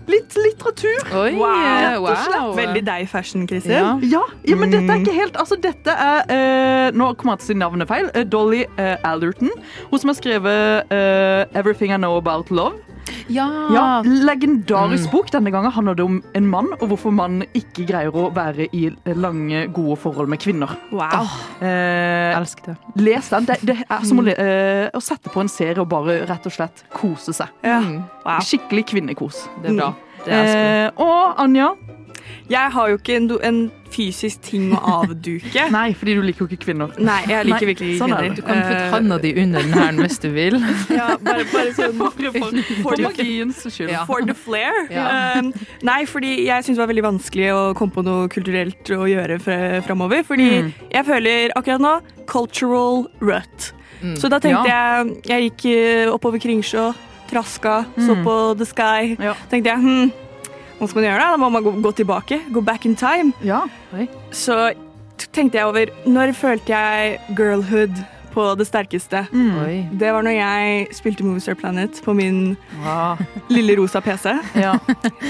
litt 0.07 0.35
litteratur. 0.35 1.01
Oi, 1.13 1.31
Wow. 1.37 1.47
Rett 1.51 1.97
og 1.99 2.17
slett. 2.17 2.41
wow. 2.41 2.55
Veldig 2.55 2.83
deg 2.85 3.09
fashion, 3.09 3.47
Kristin. 3.47 3.71
Ja. 3.71 3.99
Ja, 4.01 4.21
ja, 4.47 4.55
men 4.55 4.71
dette 4.71 4.91
er 4.91 4.99
ikke 5.03 5.13
helt 5.15 5.35
Altså, 5.37 5.55
dette 5.61 5.91
er 5.91 6.23
eh, 6.29 6.91
Nå 6.97 7.13
kommer 7.15 7.33
jeg 7.37 7.39
til 7.39 7.45
å 7.45 7.51
si 7.53 7.57
navnet 7.59 7.87
feil. 7.87 8.09
Eh, 8.15 8.23
Dolly 8.25 8.65
eh, 8.77 8.97
Alderton. 9.07 9.51
Hun 9.91 9.99
som 9.99 10.09
har 10.09 10.15
skrevet 10.17 10.91
eh, 10.91 11.45
'Everything 11.53 11.91
I 11.93 11.97
Know 11.97 12.17
About 12.17 12.49
Love'. 12.49 12.79
Ja. 13.31 13.45
Ja, 13.73 13.83
Legendarisk 14.05 15.11
bok. 15.11 15.29
Denne 15.31 15.51
gangen 15.53 15.71
handler 15.71 15.95
det 15.95 16.03
om 16.05 16.17
en 16.35 16.47
mann, 16.51 16.67
og 16.79 16.87
hvorfor 16.91 17.13
mann 17.15 17.41
ikke 17.57 17.85
greier 17.87 18.11
å 18.17 18.27
være 18.35 18.67
i 18.75 18.89
lange, 19.15 19.65
gode 19.73 19.97
forhold 20.01 20.27
med 20.31 20.41
kvinner. 20.43 20.73
Wow. 20.91 21.29
Eh, 21.61 22.35
Elsker 22.37 22.73
det. 22.73 22.77
les 23.01 23.29
den. 23.31 23.45
Det, 23.49 23.57
det 23.71 23.77
er 23.87 24.05
som 24.07 24.19
å, 24.21 24.25
le, 24.27 24.35
eh, 24.35 24.89
å 24.97 25.01
sette 25.03 25.31
på 25.33 25.41
en 25.43 25.49
serie 25.51 25.79
og 25.81 25.89
bare 25.91 26.21
rett 26.29 26.45
og 26.49 26.55
slett 26.55 26.83
kose 26.93 27.33
seg. 27.37 27.51
Ja. 27.63 27.79
Mm, 27.81 28.01
Wow. 28.21 28.37
Skikkelig 28.45 28.83
kvinnekos. 28.91 29.47
det 29.63 29.71
er 29.71 29.77
bra. 29.79 29.93
Det 30.21 30.29
elsker 30.29 30.59
jeg. 30.61 30.91
Eh, 30.91 31.01
og 31.01 31.39
Anja 31.41 31.71
Jeg 32.51 32.71
har 32.75 32.89
jo 32.91 32.97
ikke 32.99 33.15
en, 33.15 33.27
en 33.47 33.59
fysisk 33.91 34.41
ting 34.43 34.69
å 34.75 34.79
avduke. 35.01 35.63
Nei, 35.75 35.93
fordi 35.95 36.13
du 36.17 36.21
liker 36.25 36.43
jo 36.43 36.47
ikke 36.51 36.65
kvinner. 36.65 36.91
Nei, 36.99 37.17
jeg 37.29 37.47
liker 37.47 37.63
Nei, 37.65 37.69
virkelig 37.71 37.89
ikke 37.93 38.01
sånn 38.01 38.13
er 38.15 38.21
kvinner. 38.25 38.35
Du 38.35 38.41
kan 38.47 38.61
putte 38.67 38.87
handa 38.95 39.17
di 39.23 39.31
under 39.43 39.65
den 39.67 39.73
her 39.77 39.99
hvis 40.01 40.19
du 40.23 40.29
vil. 40.35 40.57
Ja, 40.99 41.07
bare, 41.23 41.45
bare 41.51 41.73
sånn 41.77 41.97
for, 42.01 42.31
for, 42.35 42.61
For 42.85 43.03
magiens 43.07 43.61
skyld. 43.67 43.91
Ja. 43.93 44.05
for 44.09 44.23
the 44.27 44.35
flair. 44.35 44.81
Ja. 44.91 45.05
Um, 45.39 45.51
nei, 45.87 45.99
fordi 46.11 46.33
jeg 46.49 46.63
syns 46.67 46.75
det 46.79 46.83
var 46.83 46.91
veldig 46.93 47.05
vanskelig 47.07 47.49
å 47.55 47.61
komme 47.79 47.95
på 47.95 48.03
noe 48.07 48.27
kulturelt 48.31 48.91
å 48.95 49.05
gjøre 49.09 49.39
fra- 49.43 49.81
framover. 49.87 50.23
Fordi 50.27 50.49
Mm. 50.61 50.73
jeg 50.91 51.05
føler 51.07 51.51
akkurat 51.55 51.81
nå 51.83 51.93
cultural 52.27 53.05
rut. 53.21 53.71
Mm. 54.01 54.15
Så 54.17 54.29
da 54.33 54.39
tenkte 54.41 54.65
jeg 54.67 55.21
Jeg 55.29 55.43
gikk 55.51 55.65
eh, 55.71 56.07
oppover 56.11 56.41
Kringsjå, 56.41 56.89
traska, 57.29 57.85
så 57.95 58.15
Mm. 58.17 58.23
på 58.25 58.35
The 58.59 58.65
Sky. 58.65 59.15
Ja. 59.21 59.35
Tenkte 59.51 59.69
jeg 59.71 59.79
hm, 59.85 60.11
hva 60.81 60.87
skal 60.89 60.97
man 60.97 61.05
gjøre 61.05 61.21
da? 61.21 61.33
Da 61.35 61.37
må 61.37 61.47
man 61.53 61.61
gå, 61.61 61.71
gå 61.85 61.91
tilbake. 61.99 62.39
Gå 62.49 62.61
back 62.65 62.87
in 62.89 62.95
time. 62.97 63.35
Ja. 63.45 63.59
Så 64.33 64.55
tenkte 65.31 65.59
jeg 65.59 65.69
over 65.69 65.91
Når 66.09 66.33
følte 66.33 66.73
jeg 66.73 67.19
girlhood 67.37 68.01
på 68.33 68.45
det 68.59 68.65
sterkeste? 68.69 69.25
Mm. 69.31 69.89
Det 69.99 70.11
var 70.15 70.23
når 70.25 70.35
jeg 70.37 70.87
spilte 70.97 71.25
Movistar 71.27 71.55
Planet 71.59 71.99
på 72.05 72.13
min 72.17 72.55
wow. 72.83 73.19
lille 73.51 73.75
rosa 73.79 74.01
PC. 74.01 74.33
ja. 74.55 74.75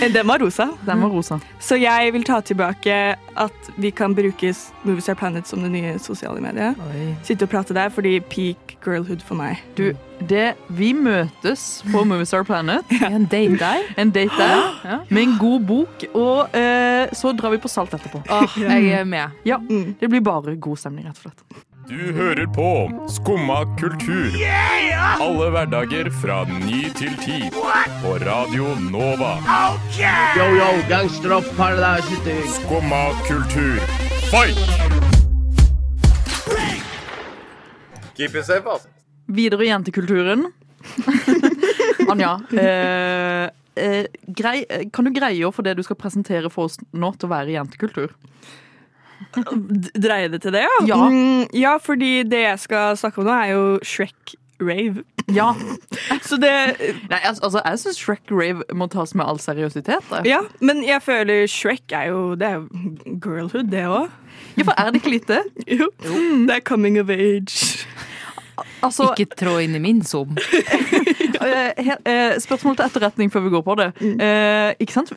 Eh, 0.01 0.07
Den 0.13 0.27
var 0.27 0.39
rosa. 0.39 0.69
Den 0.85 1.01
var 1.01 1.09
rosa. 1.13 1.39
Så 1.59 1.75
jeg 1.81 2.13
vil 2.13 2.23
ta 2.27 2.39
tilbake 2.41 2.99
at 3.41 3.71
vi 3.77 3.91
kan 3.91 4.15
bruke 4.15 4.53
Movistar 4.83 5.15
Planet 5.19 5.47
som 5.47 5.61
det 5.63 5.71
nye 5.73 5.97
sosiale 5.99 6.41
mediet. 6.43 6.77
Oi. 6.91 7.11
Sitte 7.27 7.47
og 7.47 7.51
prate 7.53 7.73
der, 7.77 7.89
fordi 7.93 8.19
peak 8.31 8.77
girlhood 8.85 9.21
for 9.25 9.37
meg. 9.37 9.59
Du, 9.77 9.91
det, 10.29 10.55
vi 10.73 10.91
møtes 10.97 11.81
på 11.91 12.03
Movistar 12.09 12.43
Planet. 12.47 12.85
En 13.05 13.25
date 13.29 13.57
der. 13.61 13.83
En 14.01 14.09
date 14.13 14.37
der 14.37 14.61
Ja. 14.85 14.99
med 15.13 15.21
en 15.27 15.35
god 15.41 15.65
bok, 15.69 16.05
og 16.17 16.55
eh, 16.57 17.09
så 17.17 17.31
drar 17.37 17.53
vi 17.53 17.61
på 17.61 17.69
Salt 17.71 17.93
etterpå. 17.97 18.23
Oh, 18.29 18.57
jeg 18.61 18.91
er 18.99 19.03
med. 19.05 19.37
Ja, 19.45 19.57
Mm. 19.61 19.95
Det 20.01 20.09
blir 20.09 20.21
bare 20.25 20.55
god 20.59 20.77
stemning, 20.81 21.05
rett 21.07 21.19
og 21.21 21.29
slett. 21.29 21.67
Du 21.89 22.13
hører 22.13 22.45
på 22.53 22.67
Skumma 23.09 23.63
kultur. 23.79 24.35
Alle 25.21 25.47
hverdager 25.53 26.09
fra 26.13 26.43
ny 26.45 26.83
til 26.97 27.15
ti. 27.23 27.37
På 28.03 28.13
Radio 28.21 28.75
Nova. 28.91 29.31
Yo, 30.37 30.45
yo, 30.57 30.69
gangsteropp, 30.89 31.47
paradise. 31.57 32.35
Skumma 32.59 33.01
kultur, 33.25 33.81
fight! 34.29 34.61
Keep 38.15 38.35
it 38.35 38.45
safe, 38.45 38.67
altså. 38.69 38.87
Videre 39.27 39.65
i 39.65 39.71
jentekulturen. 39.71 40.51
Anja, 42.11 42.35
eh, 42.53 43.47
eh, 43.75 44.05
grei, 44.27 44.65
eh, 44.69 44.89
kan 44.93 45.07
du 45.07 45.13
greie 45.15 45.47
å 45.47 45.53
få 45.55 45.65
det 45.65 45.77
du 45.79 45.83
skal 45.87 45.97
presentere 45.97 46.51
for 46.53 46.69
oss 46.69 46.77
nå, 46.91 47.13
til 47.17 47.29
å 47.29 47.33
være 47.33 47.55
jentekultur? 47.55 48.13
D- 49.85 49.91
Dreie 50.03 50.27
det 50.33 50.41
til 50.43 50.53
det, 50.55 50.65
ja? 50.67 50.77
Ja. 50.89 50.97
Mm, 51.09 51.45
ja, 51.55 51.77
fordi 51.81 52.23
det 52.27 52.43
jeg 52.45 52.59
skal 52.59 52.97
snakke 52.99 53.21
om 53.23 53.29
nå, 53.29 53.35
er 53.37 53.51
jo 53.55 53.63
Shrek 53.85 54.35
Rave. 54.61 55.03
Ja. 55.33 55.53
Så 56.27 56.37
det 56.41 56.51
Nei, 57.09 57.19
altså, 57.25 57.61
jeg 57.63 57.79
syns 57.81 57.97
Shrek 58.01 58.29
Rave 58.29 58.65
må 58.77 58.85
tas 58.91 59.15
med 59.17 59.25
all 59.25 59.39
seriøsitet. 59.41 60.03
Da. 60.11 60.19
Ja, 60.27 60.41
men 60.59 60.83
jeg 60.85 61.01
føler 61.05 61.47
Shrek 61.49 61.93
er 61.97 62.09
jo 62.11 62.35
Det 62.35 62.47
er 62.49 62.59
jo 62.59 63.17
girlhood, 63.23 63.71
det 63.71 63.85
òg. 63.87 64.09
Ja, 64.59 64.65
for 64.67 64.75
er 64.77 64.91
det 64.91 65.01
ikke 65.01 65.15
lite? 65.15 65.39
Jo. 65.79 65.87
Det 66.45 66.57
er 66.57 66.63
coming 66.67 66.99
of 67.01 67.09
age. 67.09 67.85
Altså, 68.83 69.11
Ikke 69.15 69.33
trå 69.39 69.55
inn 69.63 69.75
i 69.77 69.81
min 69.81 70.03
som. 70.05 70.35
Eh, 71.45 71.91
eh, 72.05 72.35
spørsmål 72.39 72.77
til 72.77 72.85
etterretning 72.85 73.31
før 73.33 73.43
vi 73.45 73.49
går 73.55 73.63
på 73.65 73.75
det. 73.79 73.87
Eh, 74.01 74.73
ikke 74.83 74.93
sant? 74.95 75.11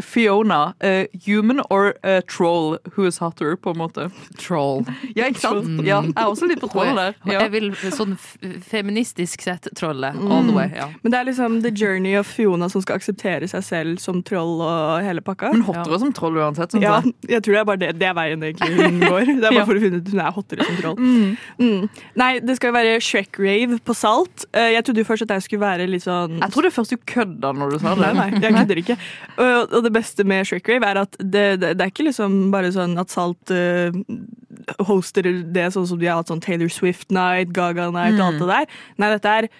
Fiona. 0.00 0.74
eh, 0.80 1.06
human 1.26 1.60
or 1.70 1.92
troll 2.28 2.78
who 2.94 3.06
is 3.06 3.18
hotter, 3.18 3.56
på 3.56 3.70
en 3.74 3.78
måte? 3.78 4.10
Troll. 4.38 4.84
Ja, 5.16 5.26
ikke 5.30 5.40
sant? 5.40 5.66
Ja, 5.86 6.00
jeg 6.02 6.14
er 6.16 6.26
også 6.30 6.48
litt 6.48 6.60
på 6.62 6.70
troll 6.72 6.94
der. 6.96 7.14
Ja. 7.26 7.40
Jeg 7.44 7.52
vil 7.52 7.70
sånn 7.94 8.14
f- 8.16 8.36
feministisk 8.70 9.42
sett 9.44 9.68
trolle 9.76 10.12
all 10.16 10.44
the 10.46 10.54
way. 10.56 10.68
Ja. 10.76 10.88
Men 11.02 11.12
det 11.12 11.20
er 11.20 11.28
liksom 11.30 11.60
the 11.62 11.70
journey 11.70 12.14
of 12.18 12.26
Fiona 12.26 12.68
som 12.72 12.82
skal 12.84 12.98
akseptere 13.00 13.48
seg 13.50 13.64
selv 13.66 14.00
som 14.02 14.22
troll 14.26 14.60
og 14.64 15.02
hele 15.04 15.20
pakka. 15.24 15.52
Men 15.54 15.64
ja. 15.66 15.84
som 16.00 16.12
troll 16.16 16.38
uansett, 16.40 16.72
syns 16.74 16.82
Ja, 16.84 17.00
jeg. 17.04 17.14
jeg 17.36 17.42
tror 17.44 17.54
det 17.54 17.60
er 17.60 17.68
bare 17.68 17.82
det, 17.84 17.90
det 18.00 18.08
er 18.10 18.14
veien 18.18 18.42
egentlig 18.42 18.76
hun 18.80 19.00
går. 19.10 19.24
Det 19.26 19.36
er 19.36 19.48
bare 19.50 19.60
Ja. 19.60 19.64
for 19.68 19.74
å 19.74 19.82
finne 19.82 20.00
ut 20.00 20.08
hun 20.14 20.20
er 20.24 20.32
hottere 20.36 20.64
som 20.66 20.76
troll. 20.80 20.96
Mm. 21.60 21.88
Nei, 22.16 22.30
det 22.40 22.56
skal 22.56 22.70
jo 22.72 22.76
være 22.78 23.00
Shrek 23.04 23.38
Rave 23.38 23.78
på 23.84 23.94
Salt. 23.96 24.46
Eh, 24.54 24.70
Jeg 24.76 24.84
trodde 24.86 25.02
jo 25.02 25.08
først 25.08 25.22
at 25.26 25.34
jeg 25.36 25.42
skulle 25.48 25.59
være 25.60 25.86
litt 25.90 26.04
sånn 26.04 26.38
Jeg 26.40 26.54
trodde 26.54 26.72
først 26.74 26.94
du 26.94 26.98
kødda 27.12 27.52
når 27.56 27.74
du 27.74 27.78
sa 27.82 27.94
det. 27.94 28.02
Nei, 28.02 28.12
nei, 28.18 28.42
jeg 28.44 28.56
kødder 28.56 28.82
ikke. 28.82 28.96
Og, 29.36 29.74
og 29.76 29.86
det 29.86 29.92
beste 29.94 30.26
med 30.28 30.48
Shrek 30.48 30.70
Rave 30.72 30.90
er 30.90 31.02
at 31.04 31.18
det, 31.20 31.46
det, 31.62 31.74
det 31.78 31.86
er 31.86 31.92
ikke 31.92 32.08
liksom 32.08 32.38
bare 32.54 32.72
sånn 32.74 32.96
at 33.00 33.12
Salt 33.12 33.54
uh, 33.54 33.90
hoster 34.88 35.28
det 35.54 35.68
sånn 35.74 35.88
som 35.90 36.00
de 36.00 36.08
har 36.10 36.20
hatt 36.20 36.32
sånn 36.32 36.42
Taylor 36.44 36.72
Swift 36.72 37.12
Night, 37.14 37.54
Gaga 37.56 37.90
Night 37.94 38.18
og 38.18 38.26
alt 38.30 38.42
det 38.42 38.50
der. 38.54 38.80
Nei, 39.00 39.12
dette 39.16 39.36
er 39.42 39.50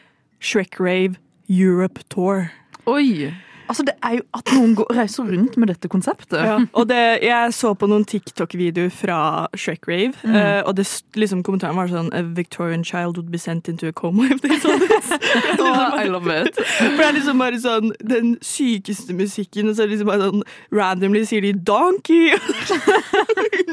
Shrek 0.41 0.81
Rave 0.81 1.21
Europe 1.51 2.05
Tour. 2.13 2.49
Oi! 2.91 3.31
Altså, 3.71 3.85
det 3.87 3.95
er 4.03 4.17
jo 4.19 4.23
at 4.35 4.51
noen 4.57 4.73
går, 4.75 4.89
reiser 4.99 5.29
rundt 5.31 5.55
med 5.63 5.71
dette 5.71 5.87
konseptet. 5.93 6.41
Ja, 6.43 6.57
og 6.75 6.89
det, 6.91 6.99
jeg 7.23 7.53
så 7.55 7.71
på 7.79 7.87
noen 7.91 8.03
TikTok-videoer 8.11 8.91
fra 8.91 9.19
Shrek 9.55 9.87
Rave, 9.87 10.19
eh, 10.27 10.61
og 10.67 10.75
det, 10.81 10.89
liksom, 11.15 11.45
kommentaren 11.47 11.79
var 11.79 11.87
sånn 11.93 12.11
A 12.17 12.25
Victorian 12.35 12.83
child 12.83 13.17
would 13.21 13.31
be 13.31 13.39
sent 13.39 13.71
into 13.71 13.87
a 13.87 13.93
coma 13.95 14.27
if 14.35 14.43
they 14.43 14.59
saw 14.59 14.75
this. 14.75 15.13
I 16.03 16.09
love 16.11 16.27
it. 16.27 16.59
For 16.59 16.99
det 16.99 17.07
er 17.13 17.17
liksom 17.21 17.39
bare 17.45 17.61
sånn 17.63 17.93
den 18.03 18.35
sykeste 18.43 19.15
musikken, 19.15 19.71
og 19.71 19.79
så 19.79 19.85
er 19.87 19.91
det 19.93 19.97
liksom 20.01 20.11
bare 20.11 20.29
sånn 20.33 20.45
randomly 20.75 21.23
sier 21.31 21.47
de 21.47 21.55
'donkey' 21.55 22.35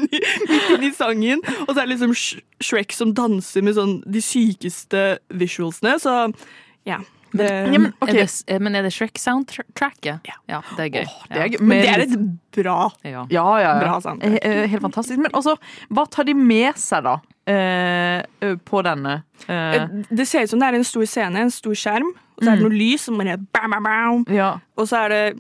midt 0.03 0.71
inni 0.77 0.91
sangen. 0.95 1.41
Og 1.65 1.73
så 1.73 1.79
er 1.81 1.85
det 1.85 1.91
liksom 1.95 2.13
Sh- 2.13 2.41
Shrek 2.63 2.93
som 2.95 3.13
danser 3.17 3.65
med 3.65 3.77
sånn 3.77 3.97
de 4.05 4.21
sykeste 4.23 5.05
visualsene, 5.33 5.97
så 6.01 6.19
ja. 6.87 7.01
Det, 7.33 7.47
Ja, 7.73 7.79
men, 7.79 7.93
okay. 8.01 8.13
er 8.15 8.25
det, 8.25 8.43
eh, 8.47 8.59
men 8.59 8.75
er 8.75 8.83
det 8.87 8.91
Shrek-soundtracket? 8.95 10.19
Ja. 10.47 10.61
det 10.77 10.85
er 10.85 10.89
gøy. 10.89 11.07
Det 11.29 11.37
er, 11.41 11.49
gøy. 11.49 11.59
men 11.61 11.81
det 11.81 11.89
er 11.89 12.03
et 12.05 12.15
bra 12.55 12.91
Ja. 13.03 13.25
ja, 13.29 13.45
ja, 13.59 13.59
ja. 13.61 13.73
Bra 13.81 13.99
soundtrack. 14.01 14.37
Eh, 14.43 14.61
eh, 14.63 14.67
Helt 14.71 14.81
fantastisk. 14.81 15.19
Men 15.19 15.31
også, 15.33 15.57
hva 15.91 16.05
tar 16.09 16.23
de 16.23 16.33
med 16.33 16.77
seg, 16.77 17.03
da? 17.03 17.17
eh, 17.47 18.55
på 18.67 18.81
denne? 18.83 19.23
Eh, 19.47 19.87
Det 20.09 20.27
ser 20.27 20.43
ut 20.43 20.49
som 20.49 20.59
det 20.59 20.67
er 20.67 20.75
en 20.79 20.83
stor 20.83 21.05
scene, 21.05 21.35
en 21.39 21.51
stor 21.51 21.75
skjerm, 21.75 22.09
og 22.37 22.43
så 22.43 22.51
er 22.51 22.55
det 22.55 22.63
Mm. 22.63 22.69
noe 22.69 22.77
lys 22.77 23.01
som 23.01 23.17
bare 23.17 23.37
bam, 23.37 23.71
bam, 23.71 23.83
bam, 23.83 24.25
ja. 24.35 24.59
Og 24.77 24.87
så 24.87 25.05
er 25.05 25.09
det 25.09 25.39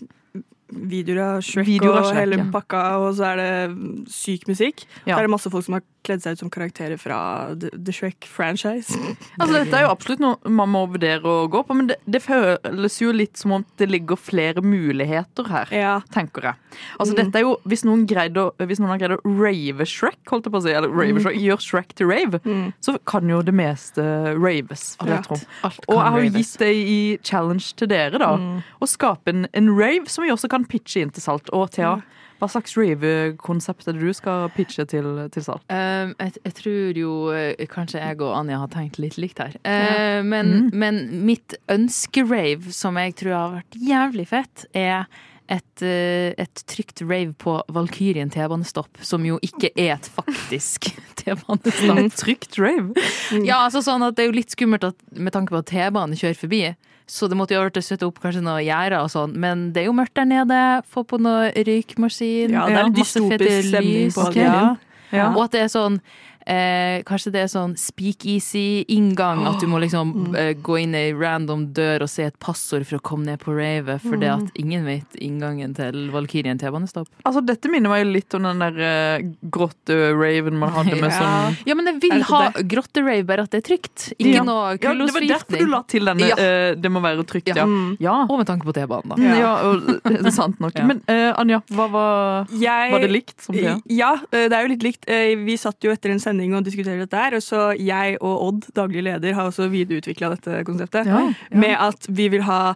videoer 0.69 1.19
av 1.37 1.41
Shrek 1.41 1.65
Videoer 1.65 1.97
av 2.01 2.05
og 2.09 2.15
hele 2.15 2.37
ja. 2.37 2.45
pakka, 2.51 2.81
og 2.99 3.13
så 3.15 3.23
er 3.33 3.37
det 3.37 4.11
syk 4.11 4.47
musikk. 4.49 4.83
Ja. 5.05 5.15
Så 5.15 5.19
er 5.19 5.27
det 5.27 5.31
masse 5.31 5.49
folk 5.51 5.63
som 5.65 5.73
har 5.77 5.83
kledd 6.07 6.23
seg 6.23 6.37
ut 6.37 6.41
som 6.45 6.49
karakterer 6.53 6.97
fra 7.01 7.17
The, 7.59 7.69
The 7.75 7.93
Shrek-franchise. 7.95 8.95
Altså, 9.37 9.53
dette 9.59 9.77
er 9.77 9.83
jo 9.85 9.91
absolutt 9.93 10.21
noe 10.23 10.49
man 10.49 10.71
må 10.73 10.81
vurdere 10.89 11.21
å 11.27 11.45
gå 11.51 11.61
på, 11.67 11.75
men 11.77 11.89
det, 11.91 11.97
det 12.09 12.21
føles 12.25 12.95
jo 13.01 13.11
litt 13.13 13.37
som 13.37 13.53
om 13.59 13.65
det 13.77 13.87
ligger 13.91 14.17
flere 14.19 14.63
muligheter 14.65 15.47
her. 15.51 15.71
Ja. 15.75 15.93
tenker 16.13 16.47
jeg. 16.49 16.55
Altså, 16.99 17.13
Mm. 17.13 17.19
dette 17.19 17.39
er 17.39 17.43
jo, 17.45 17.53
hvis 17.69 17.83
noen, 17.85 18.05
greide 18.09 18.41
å, 18.47 18.51
hvis 18.69 18.79
noen 18.81 18.91
har 18.95 18.99
greid 19.01 19.15
å 19.17 19.21
rave 19.25 19.85
Shrek, 19.87 20.17
holdt 20.31 20.47
jeg 20.47 20.53
på 20.55 20.59
å 20.61 20.63
si, 20.65 20.73
eller 20.73 20.89
rave 20.89 21.17
Mm. 21.17 21.23
Shrek, 21.25 21.37
gjør 21.45 21.61
Shrek 21.67 21.93
til 21.95 22.07
rave, 22.09 22.39
Mm. 22.43 22.73
så 22.81 22.97
kan 23.05 23.27
jo 23.29 23.41
det 23.41 23.53
meste 23.53 24.03
raves, 24.37 24.97
vil 25.03 25.13
jeg 25.13 25.23
tror. 25.27 25.37
tro. 25.61 25.69
Og 25.87 25.95
jeg 25.97 26.11
har 26.11 26.19
jo 26.19 26.29
raves. 26.29 26.51
gitt 26.51 26.59
det 26.59 26.73
i 26.75 27.17
challenge 27.23 27.73
til 27.77 27.87
dere, 27.87 28.17
da. 28.17 28.31
Mm. 28.37 28.63
Å 28.81 28.87
skape 28.87 29.27
en, 29.33 29.47
en 29.53 29.69
rave 29.77 30.07
som 30.09 30.23
vi 30.23 30.31
også 30.31 30.49
kan 30.49 30.65
pitche 30.65 31.01
inn 31.01 31.09
til 31.11 31.21
Salt. 31.21 31.49
Og 31.53 31.69
Thea, 31.71 32.01
hva 32.37 32.49
slags 32.51 32.75
rave-konsept 32.77 33.87
er 33.87 33.97
det 33.97 34.03
du 34.03 34.13
skal 34.15 34.51
pitche 34.55 34.85
til, 34.89 35.07
til 35.33 35.45
salg? 35.45 35.63
Um, 35.71 36.13
jeg, 36.19 36.35
jeg 36.43 36.57
tror 36.59 36.99
jo 37.01 37.13
eh, 37.33 37.63
kanskje 37.71 38.01
jeg 38.03 38.19
og 38.21 38.35
Anja 38.37 38.59
har 38.61 38.69
tenkt 38.73 38.99
litt 39.01 39.17
likt 39.21 39.41
her. 39.41 39.57
Eh, 39.65 40.19
men, 40.25 40.69
men 40.73 41.01
mitt 41.25 41.57
ønskerave, 41.71 42.73
som 42.75 42.99
jeg 43.01 43.17
tror 43.21 43.33
har 43.37 43.57
vært 43.59 43.81
jævlig 43.89 44.27
fett, 44.29 44.67
er 44.77 45.07
et, 45.47 45.81
eh, 45.81 46.33
et 46.37 46.63
trygt 46.67 47.01
rave 47.01 47.33
på 47.39 47.55
Valkyrien 47.73 48.29
T-banestopp, 48.33 48.99
som 49.01 49.25
jo 49.25 49.39
ikke 49.45 49.71
er 49.73 49.95
et 49.95 50.09
faktisk 50.11 50.89
T-banestopp. 51.19 52.17
Trygt 52.19 52.59
rave? 52.61 52.93
Ja, 53.41 53.63
altså 53.63 53.81
sånn 53.85 54.05
at 54.05 54.17
det 54.17 54.25
er 54.25 54.31
jo 54.31 54.37
litt 54.37 54.53
skummelt 54.53 54.85
at, 54.87 54.99
med 55.15 55.33
tanke 55.35 55.55
på 55.55 55.63
at 55.63 55.71
T-banen 55.71 56.19
kjører 56.19 56.37
forbi. 56.37 56.61
Så 57.07 57.29
det 57.31 57.37
måtte 57.39 57.55
jo 57.55 57.61
ha 57.61 57.69
vært 57.69 57.79
å 57.79 57.85
sette 57.85 58.03
opp 58.03 58.17
kanskje 58.19 58.41
noen 58.43 58.65
gjerde 58.65 58.99
og 58.99 59.07
sånn, 59.13 59.35
men 59.39 59.69
det 59.71 59.85
er 59.85 59.87
jo 59.87 59.95
mørkt 59.95 60.17
der 60.19 60.27
nede. 60.27 60.57
Få 60.91 61.05
på 61.07 61.19
noe 61.23 61.53
røykmaskin. 61.55 62.51
Ja, 62.51 62.65
det 62.67 62.81
er 62.81 62.89
litt 62.89 62.97
dystopisk 62.99 63.69
stemning 63.69 64.11
på 64.15 64.27
Ja. 64.35 64.75
Ja. 65.15 65.29
Og 65.31 65.45
at 65.45 65.53
det 65.55 65.61
er 65.63 65.69
sånn 65.71 66.01
eh, 66.47 67.03
Kanskje 67.07 67.31
det 67.35 67.41
er 67.43 67.49
sånn 67.51 67.75
speakeasy-inngang. 67.77 69.45
At 69.47 69.59
du 69.61 69.67
må 69.67 69.79
liksom 69.79 70.13
Mm. 70.13 70.35
eh, 70.35 70.53
gå 70.53 70.79
inn 70.81 70.95
i 70.95 70.97
ei 71.09 71.13
random 71.13 71.73
dør 71.73 72.01
og 72.03 72.09
se 72.09 72.23
et 72.23 72.39
passord 72.39 72.85
for 72.87 72.97
å 72.97 73.01
komme 73.01 73.25
ned 73.25 73.39
på 73.39 73.53
ravet, 73.55 74.01
for 74.01 74.17
Mm. 74.17 74.23
at 74.47 74.51
ingen 74.55 74.85
vet 74.85 75.11
inngangen 75.21 75.75
til 75.75 76.09
Valkyrien 76.11 76.57
T-banestopp. 76.59 77.07
Altså, 77.25 77.45
dette 77.45 77.69
minner 77.69 77.89
meg 77.89 78.05
litt 78.07 78.33
om 78.33 78.43
den 78.43 78.59
der 78.59 78.79
eh, 78.79 79.21
grotte-raven 79.49 80.53
man 80.57 80.69
hadde 80.71 80.95
med 81.01 81.11
Ja. 81.11 81.19
sånn 81.19 81.57
Ja, 81.65 81.75
men 81.75 81.85
jeg 81.85 82.01
vil 82.01 82.21
ha 82.23 82.51
grotte-rave, 82.51 83.25
bare 83.25 83.41
at 83.43 83.51
det 83.51 83.63
er 83.65 83.67
trygt. 83.75 84.13
Ikke 84.19 84.33
Ja. 84.33 84.43
noe 84.43 84.77
Ja, 84.81 84.93
det 84.93 85.13
var 85.13 85.21
derfor 85.21 85.57
du 85.59 85.65
la 85.65 85.81
til 85.83 86.05
denne 86.05 86.19
Ja. 86.27 86.35
eh, 86.37 86.75
'det 86.75 86.91
må 86.91 87.01
være 87.01 87.23
trygt', 87.25 87.55
ja. 87.55 87.65
Mm. 87.65 87.97
Ja, 87.99 88.23
Og 88.29 88.37
med 88.37 88.47
tanke 88.47 88.63
på 88.65 88.73
T-banen, 88.73 89.09
da. 89.09 89.15
Mm, 89.15 89.37
ja 89.39 89.53
og, 89.63 90.01
det 90.03 90.33
sant 90.33 90.59
nok. 90.59 90.73
Ja. 90.77 90.85
Men 90.85 91.01
eh, 91.07 91.33
Anja, 91.37 91.61
hva 91.71 91.89
var, 91.91 92.47
Jeg, 92.51 92.91
var 92.91 92.99
det 92.99 93.11
likt 93.11 93.41
som 93.41 93.55
Thea? 93.55 93.81
Ja, 93.89 94.13
eh, 94.31 94.47
det 94.47 94.53
er 94.53 94.61
jo 94.67 94.69
litt 94.69 94.83
likt. 94.83 95.05
Vi 95.07 95.57
satt 95.57 95.79
jo 95.81 95.91
etter 95.91 96.11
en 96.11 96.19
sending 96.19 96.36
og 96.57 96.65
diskutere 96.65 96.99
dette 97.01 97.17
her, 97.17 97.37
og 97.37 97.43
så 97.43 97.71
jeg 97.77 98.17
og 98.21 98.43
Odd, 98.47 98.69
daglig 98.75 99.03
leder, 99.07 99.33
har 99.33 99.49
også 99.49 99.69
videreutvikla 99.73 100.29
dette 100.35 100.63
konseptet. 100.67 101.09
Ja, 101.09 101.33
Med 101.51 101.75
at 101.79 102.07
vi 102.09 102.27
vil 102.33 102.45
ha 102.47 102.73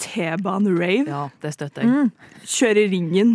T-bane-rave. 0.00 1.04
Ja, 1.08 1.26
det 1.42 1.54
støtter 1.54 1.84
jeg. 1.84 1.90
Mm. 1.90 2.10
Kjøre 2.46 2.86
ringen. 2.92 3.34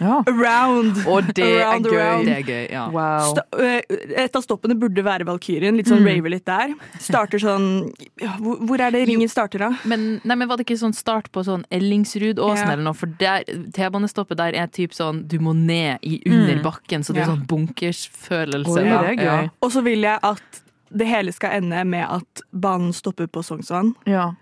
Ja. 0.00 0.22
Around. 0.26 1.02
Og 1.06 1.28
det 1.34 1.44
er 1.62 1.78
gøy. 1.80 1.96
around. 1.96 2.26
Det 2.26 2.36
er 2.38 2.42
gøy, 2.42 2.70
ja. 2.72 2.86
Wow. 2.90 3.36
Eh, 3.60 3.82
et 4.24 4.36
av 4.36 4.42
stoppene 4.42 4.74
burde 4.78 5.02
være 5.04 5.24
Valkyrien. 5.28 5.76
Litt 5.76 5.86
sånn 5.86 6.00
Mm. 6.02 6.08
rave 6.08 6.30
litt 6.30 6.44
der. 6.46 6.74
Starter 6.98 7.38
sånn 7.38 7.92
ja, 8.20 8.32
hvor, 8.40 8.80
er 8.80 8.90
det 8.90 9.06
ringen 9.08 9.28
starter, 9.28 9.58
da? 9.58 9.70
Men, 9.84 10.20
nei, 10.24 10.34
men 10.36 10.48
var 10.48 10.56
det 10.56 10.66
ikke 10.66 10.78
sånn 10.80 10.94
start 10.94 11.30
på 11.32 11.44
sånn 11.44 11.64
Ellingsrudåsen 11.70 12.70
eller 12.72 12.82
noe? 12.82 12.94
For 12.94 13.06
T-banestoppet 13.08 14.36
der 14.36 14.54
er 14.54 14.66
typ 14.68 14.92
sånn 14.96 15.26
du 15.28 15.38
må 15.38 15.54
ned 15.54 15.98
i 16.02 16.20
under 16.26 16.56
Mm. 16.56 16.62
bakken, 16.62 17.04
så 17.04 17.12
det 17.14 17.22
er 17.22 17.32
sånn 17.36 17.46
bunkersfølelse. 17.46 19.18
Er. 19.18 19.50
Og 19.62 19.70
så 19.72 19.82
vil 19.84 20.00
jeg 20.02 20.18
at 20.22 20.62
det 20.94 21.06
hele 21.08 21.32
skal 21.32 21.50
ende 21.62 21.84
med 21.86 22.04
at 22.08 22.42
banen 22.52 22.92
stopper 22.92 23.26
på 23.26 23.42
Sognsvann. 23.42 23.94
Ja. 24.06 24.32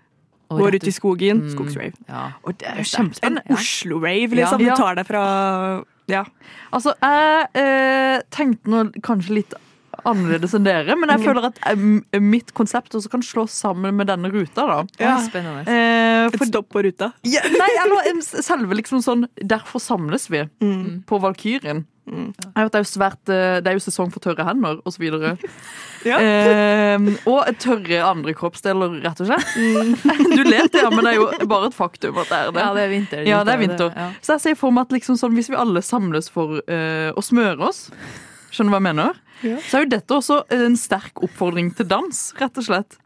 Og 0.51 0.59
Går 0.59 0.75
ut 0.77 0.87
i 0.87 0.91
skogen. 0.93 1.41
Mm. 1.45 1.49
Skogsrave. 1.55 1.93
Ja. 2.11 2.25
Og 2.43 2.57
det 2.59 2.67
er 2.67 2.81
jo 2.83 3.09
En. 3.23 3.39
Oslo-rave, 3.55 4.35
liksom. 4.35 4.61
Ja. 4.65 4.75
Du 4.75 4.81
tar 4.83 4.95
deg 4.99 5.07
fra 5.07 5.23
Ja. 6.11 6.25
Altså, 6.73 6.93
jeg 6.99 7.47
eh, 7.55 8.21
tenkte 8.35 8.67
nå 8.73 8.85
kanskje 9.05 9.37
litt 9.37 9.53
annerledes 10.07 10.53
enn 10.57 10.63
dere, 10.65 10.95
men 10.97 11.11
jeg 11.13 11.21
føler 11.21 11.45
at 11.51 11.59
eh, 11.69 12.19
mitt 12.23 12.53
konsept 12.57 12.95
også 12.97 13.09
kan 13.11 13.21
slås 13.21 13.53
sammen 13.53 13.93
med 13.99 14.07
denne 14.09 14.31
ruta, 14.33 14.63
da. 14.65 14.77
Ja. 14.99 15.17
Spennende. 15.21 15.63
Eh, 15.69 16.27
Et 16.31 16.47
stopp 16.49 16.69
på 16.73 16.81
ruta. 16.83 17.11
ja, 17.27 17.41
nei, 17.53 17.69
eller 17.83 18.21
selve 18.25 18.75
liksom 18.79 19.01
sånn 19.05 19.27
Derfor 19.37 19.79
samles 19.83 20.27
vi 20.31 20.41
Mm. 20.61 21.03
på 21.05 21.19
Valkyrien. 21.21 21.85
Mm. 22.09 22.31
Vet, 22.33 22.71
det, 22.73 22.79
er 22.79 22.81
jo 22.81 22.89
svært, 22.89 23.21
eh, 23.29 23.59
det 23.61 23.71
er 23.71 23.77
jo 23.77 23.83
sesong 23.83 24.09
for 24.13 24.23
tørre 24.23 24.45
hender, 24.47 24.81
og 24.83 24.95
så 24.95 25.03
videre. 25.03 25.37
Ja. 26.01 26.15
Eh, 26.17 27.03
og 27.29 27.45
tørre 27.61 27.99
andre 28.01 28.33
kroppsdeler, 28.33 28.95
rett 29.03 29.19
og 29.21 29.27
slett. 29.29 29.51
Du 30.33 30.41
ler, 30.47 30.65
ja, 30.73 30.87
men 30.89 31.05
det 31.05 31.11
er 31.11 31.19
jo 31.19 31.27
bare 31.45 31.69
et 31.69 31.77
faktum 31.77 32.17
at 32.17 32.31
det 32.31 32.39
er 32.39 32.55
det. 32.55 32.63
Ja, 32.63 32.71
det 32.73 32.81
er 32.81 32.89
vinter. 32.89 33.21
Ja, 33.29 33.41
det 33.45 33.53
er 33.53 33.61
vinter. 33.61 33.91
Ja. 33.93 34.07
Så 34.17 34.33
jeg 34.33 34.43
ser 34.47 34.57
for 34.57 34.73
meg 34.73 34.89
at 34.89 34.95
liksom 34.97 35.19
sånn, 35.21 35.35
hvis 35.37 35.51
vi 35.53 35.59
alle 35.61 35.85
samles 35.85 36.31
for 36.33 36.57
eh, 36.65 37.11
å 37.13 37.21
smøre 37.21 37.69
oss, 37.69 37.83
skjønner 38.49 38.71
du 38.71 38.73
hva 38.73 38.81
jeg 38.81 38.87
mener? 38.87 39.21
Ja. 39.45 39.61
Så 39.61 39.77
er 39.77 39.85
jo 39.85 39.91
dette 39.93 40.17
også 40.17 40.39
en 40.57 40.79
sterk 40.81 41.21
oppfordring 41.21 41.69
til 41.77 41.85
dans, 41.93 42.23
rett 42.41 42.57
og 42.57 42.65
slett. 42.65 42.97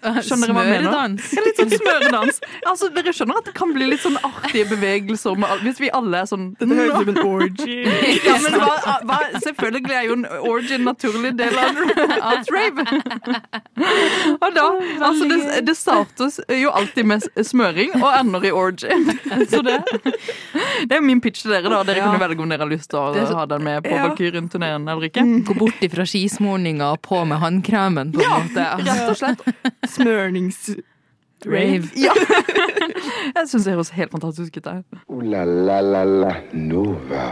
Skjønner? 0.00 0.48
Smøredans. 0.50 1.26
Ja, 1.36 1.42
litt 1.44 1.58
sånn 1.60 1.72
smøredans. 1.74 2.38
Altså, 2.66 2.88
dere 2.94 3.12
skjønner 3.14 3.40
at 3.40 3.48
det 3.50 3.54
kan 3.56 3.72
bli 3.74 3.88
litt 3.90 4.00
sånn 4.04 4.16
artige 4.24 4.66
bevegelser 4.70 5.36
med, 5.40 5.64
hvis 5.64 5.80
vi 5.82 5.90
alle 5.96 6.22
er 6.22 6.28
sånn 6.30 6.46
Dette 6.60 6.76
høres 6.76 6.94
ut 6.94 6.96
som 7.00 7.10
en 7.12 7.20
orgy. 7.28 7.76
ja, 8.28 8.36
men 8.44 8.56
hva, 8.60 8.96
hva, 9.08 9.18
Selvfølgelig 9.44 9.96
er 9.96 10.06
jo 10.08 10.16
en 10.18 10.26
orgy 10.50 10.76
en 10.78 10.86
naturlig 10.88 11.32
del 11.38 11.58
av 11.60 12.32
et 12.38 12.52
rave. 12.54 12.86
Og 14.40 14.48
da, 14.56 14.66
altså 15.10 15.28
det, 15.30 15.38
det 15.68 15.76
startes 15.78 16.40
jo 16.60 16.72
alltid 16.80 17.08
med 17.12 17.28
smøring 17.46 17.94
og 18.00 18.08
ender 18.14 18.46
i 18.48 18.52
orgy. 18.54 18.88
Så 19.52 19.62
det, 19.66 19.78
det 20.88 20.96
er 20.96 21.04
min 21.04 21.20
pitch 21.24 21.44
til 21.44 21.54
dere. 21.54 21.68
da 21.72 21.82
Dere 21.86 22.04
kan 22.04 22.16
jo 22.16 22.22
velge 22.22 22.44
om 22.44 22.50
dere 22.52 22.64
har 22.64 22.70
lyst 22.72 22.90
til 22.92 23.00
å 23.00 23.36
ha 23.40 23.46
den 23.50 23.64
med 23.66 23.84
på 23.84 23.90
Ja. 23.90 24.06
Valkyrien-turneen 24.08 24.86
eller 24.88 25.08
ikke. 25.10 25.24
Gå 25.48 25.54
bort 25.58 25.82
ifra 25.84 26.06
skismorninga 26.08 26.92
og 26.94 27.02
på 27.04 27.20
med 27.28 27.40
håndkremen, 27.42 28.12
på 28.14 28.22
en 28.24 28.46
måte. 28.46 28.64
Rett 28.86 29.10
og 29.10 29.18
slett. 29.18 29.42
Smørnings... 29.90 30.70
Rave. 31.46 31.88
Ja. 32.04 32.12
Jeg 33.36 33.48
syns 33.48 33.64
det 33.64 33.72
høres 33.72 33.90
helt 33.96 34.12
fantastisk 34.12 34.56
ut. 34.56 34.64
det. 34.64 34.84
La 35.24 35.44
la 35.44 35.80
la 35.80 36.04
la 36.04 36.34
Nova. 36.52 37.30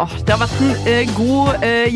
Åh, 0.00 0.12
det 0.26 0.34
har 0.34 0.40
vært 0.42 0.60
en 0.60 0.74
eh, 0.88 1.08
god 1.16 1.64
uh, 1.64 1.86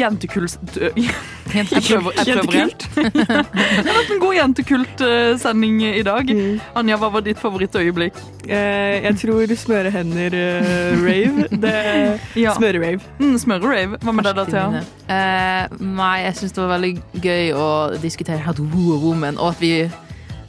jentekult... 1.54 1.88
Jeg 1.88 1.88
prøver, 1.88 2.12
jeg 2.18 2.24
prøver 2.38 2.54
igjen. 2.54 2.70
det 3.84 3.90
har 3.90 3.98
vært 3.98 4.12
en 4.14 4.22
god 4.22 4.34
jentekult-sending 4.38 5.80
i 5.88 6.04
dag. 6.06 6.32
Anja, 6.80 6.98
hva 7.00 7.10
var 7.14 7.24
ditt 7.26 7.40
favorittøyeblikk? 7.42 8.18
Eh, 8.44 9.04
jeg 9.06 9.18
tror 9.22 9.54
smørehender-rave. 9.64 11.48
Uh, 11.54 12.20
Ja. 12.44 12.54
Smøre-rave. 12.58 13.00
Mm, 13.20 13.36
Smøre-rave. 13.40 14.00
Hva 14.02 14.14
med 14.14 14.28
deg, 14.28 14.38
da, 14.38 14.44
Thea? 14.48 14.84
Eh, 15.14 15.76
nei, 15.84 16.14
jeg 16.24 16.38
syns 16.40 16.56
det 16.56 16.64
var 16.64 16.72
veldig 16.76 16.94
gøy 17.24 17.52
å 17.56 17.68
diskutere 18.02 18.40
How 18.44 18.56
to 18.56 18.66
woo 18.74 18.96
a 18.96 19.00
woman, 19.00 19.38
og 19.38 19.54
at 19.54 19.62
vi 19.62 19.72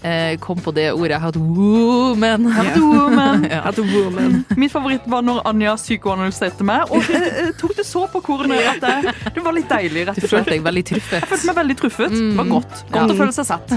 eh, 0.03 0.35
kom 0.39 0.57
på 0.61 0.71
det 0.75 0.89
ordet. 0.93 1.19
Hot 1.21 1.35
woman. 1.37 2.45
Hot 2.51 2.77
woman. 2.83 3.45
Ja. 3.51 3.61
Hot 3.67 3.77
woman. 3.79 4.43
Min 4.57 4.69
favoritt 4.69 5.05
var 5.11 5.21
når 5.25 5.41
Anja 5.49 5.75
psykoanalyserte 5.79 6.65
meg, 6.67 6.91
og 6.91 7.05
jeg 7.11 7.53
tok 7.59 7.75
det 7.77 7.85
så 7.87 8.05
på 8.11 8.21
kornet 8.25 8.61
at 8.75 8.81
det, 8.83 9.13
det 9.35 9.43
var 9.45 9.55
litt 9.55 9.69
deilig, 9.69 10.05
rett 10.09 10.19
Du 10.19 10.25
og 10.25 10.29
slett. 10.29 10.33
følte 10.45 10.55
deg 10.55 10.65
veldig 10.65 10.83
truffet. 10.91 11.19
Jeg 11.21 11.29
følte 11.31 11.49
meg 11.51 11.59
veldig 11.61 11.77
truffet. 11.83 12.15
Det 12.15 12.35
var 12.39 12.49
godt. 12.51 12.83
Godt 12.95 13.13
å 13.15 13.17
føle 13.21 13.35
seg 13.35 13.49
sett. 13.49 13.75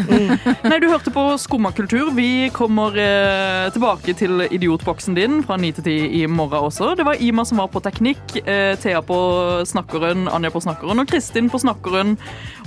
Nei, 0.68 0.78
du 0.82 0.88
hørte 0.90 1.12
på 1.14 1.24
Skumma 1.40 1.72
kultur. 1.76 2.10
Vi 2.16 2.28
kommer 2.56 2.96
eh, 2.98 3.68
tilbake 3.74 4.14
til 4.18 4.46
idiotboksen 4.48 5.16
din 5.18 5.40
fra 5.46 5.58
9 5.60 5.72
til 5.78 5.88
10 5.88 6.22
i 6.22 6.24
morgen 6.30 6.68
også. 6.70 6.92
Det 6.98 7.06
var 7.06 7.20
Ima 7.22 7.44
som 7.48 7.60
var 7.62 7.68
på 7.72 7.82
teknikk, 7.84 8.38
eh, 8.44 8.74
Thea 8.80 9.02
på 9.04 9.18
snakkeren, 9.68 10.26
Anja 10.32 10.50
på 10.54 10.62
snakkeren 10.64 11.02
og 11.02 11.08
Kristin 11.10 11.50
på 11.52 11.60
snakkeren. 11.62 12.16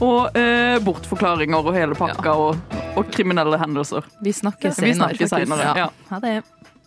Og 0.02 0.38
eh, 0.38 0.78
bortforklaringer 0.86 1.62
og 1.68 1.76
hele 1.76 1.98
pakka 1.98 2.34
og, 2.48 2.78
og 2.98 3.12
kriminelle 3.14 3.51
hendelser. 3.58 4.04
Vi 4.22 4.34
snakkes 4.34 4.80
Vi 4.80 4.94
snakker 4.94 5.28
snakkes 5.28 5.50
senere. 5.50 5.74
Ja. 5.78 5.90
Ha 6.10 6.20
det. 6.20 6.42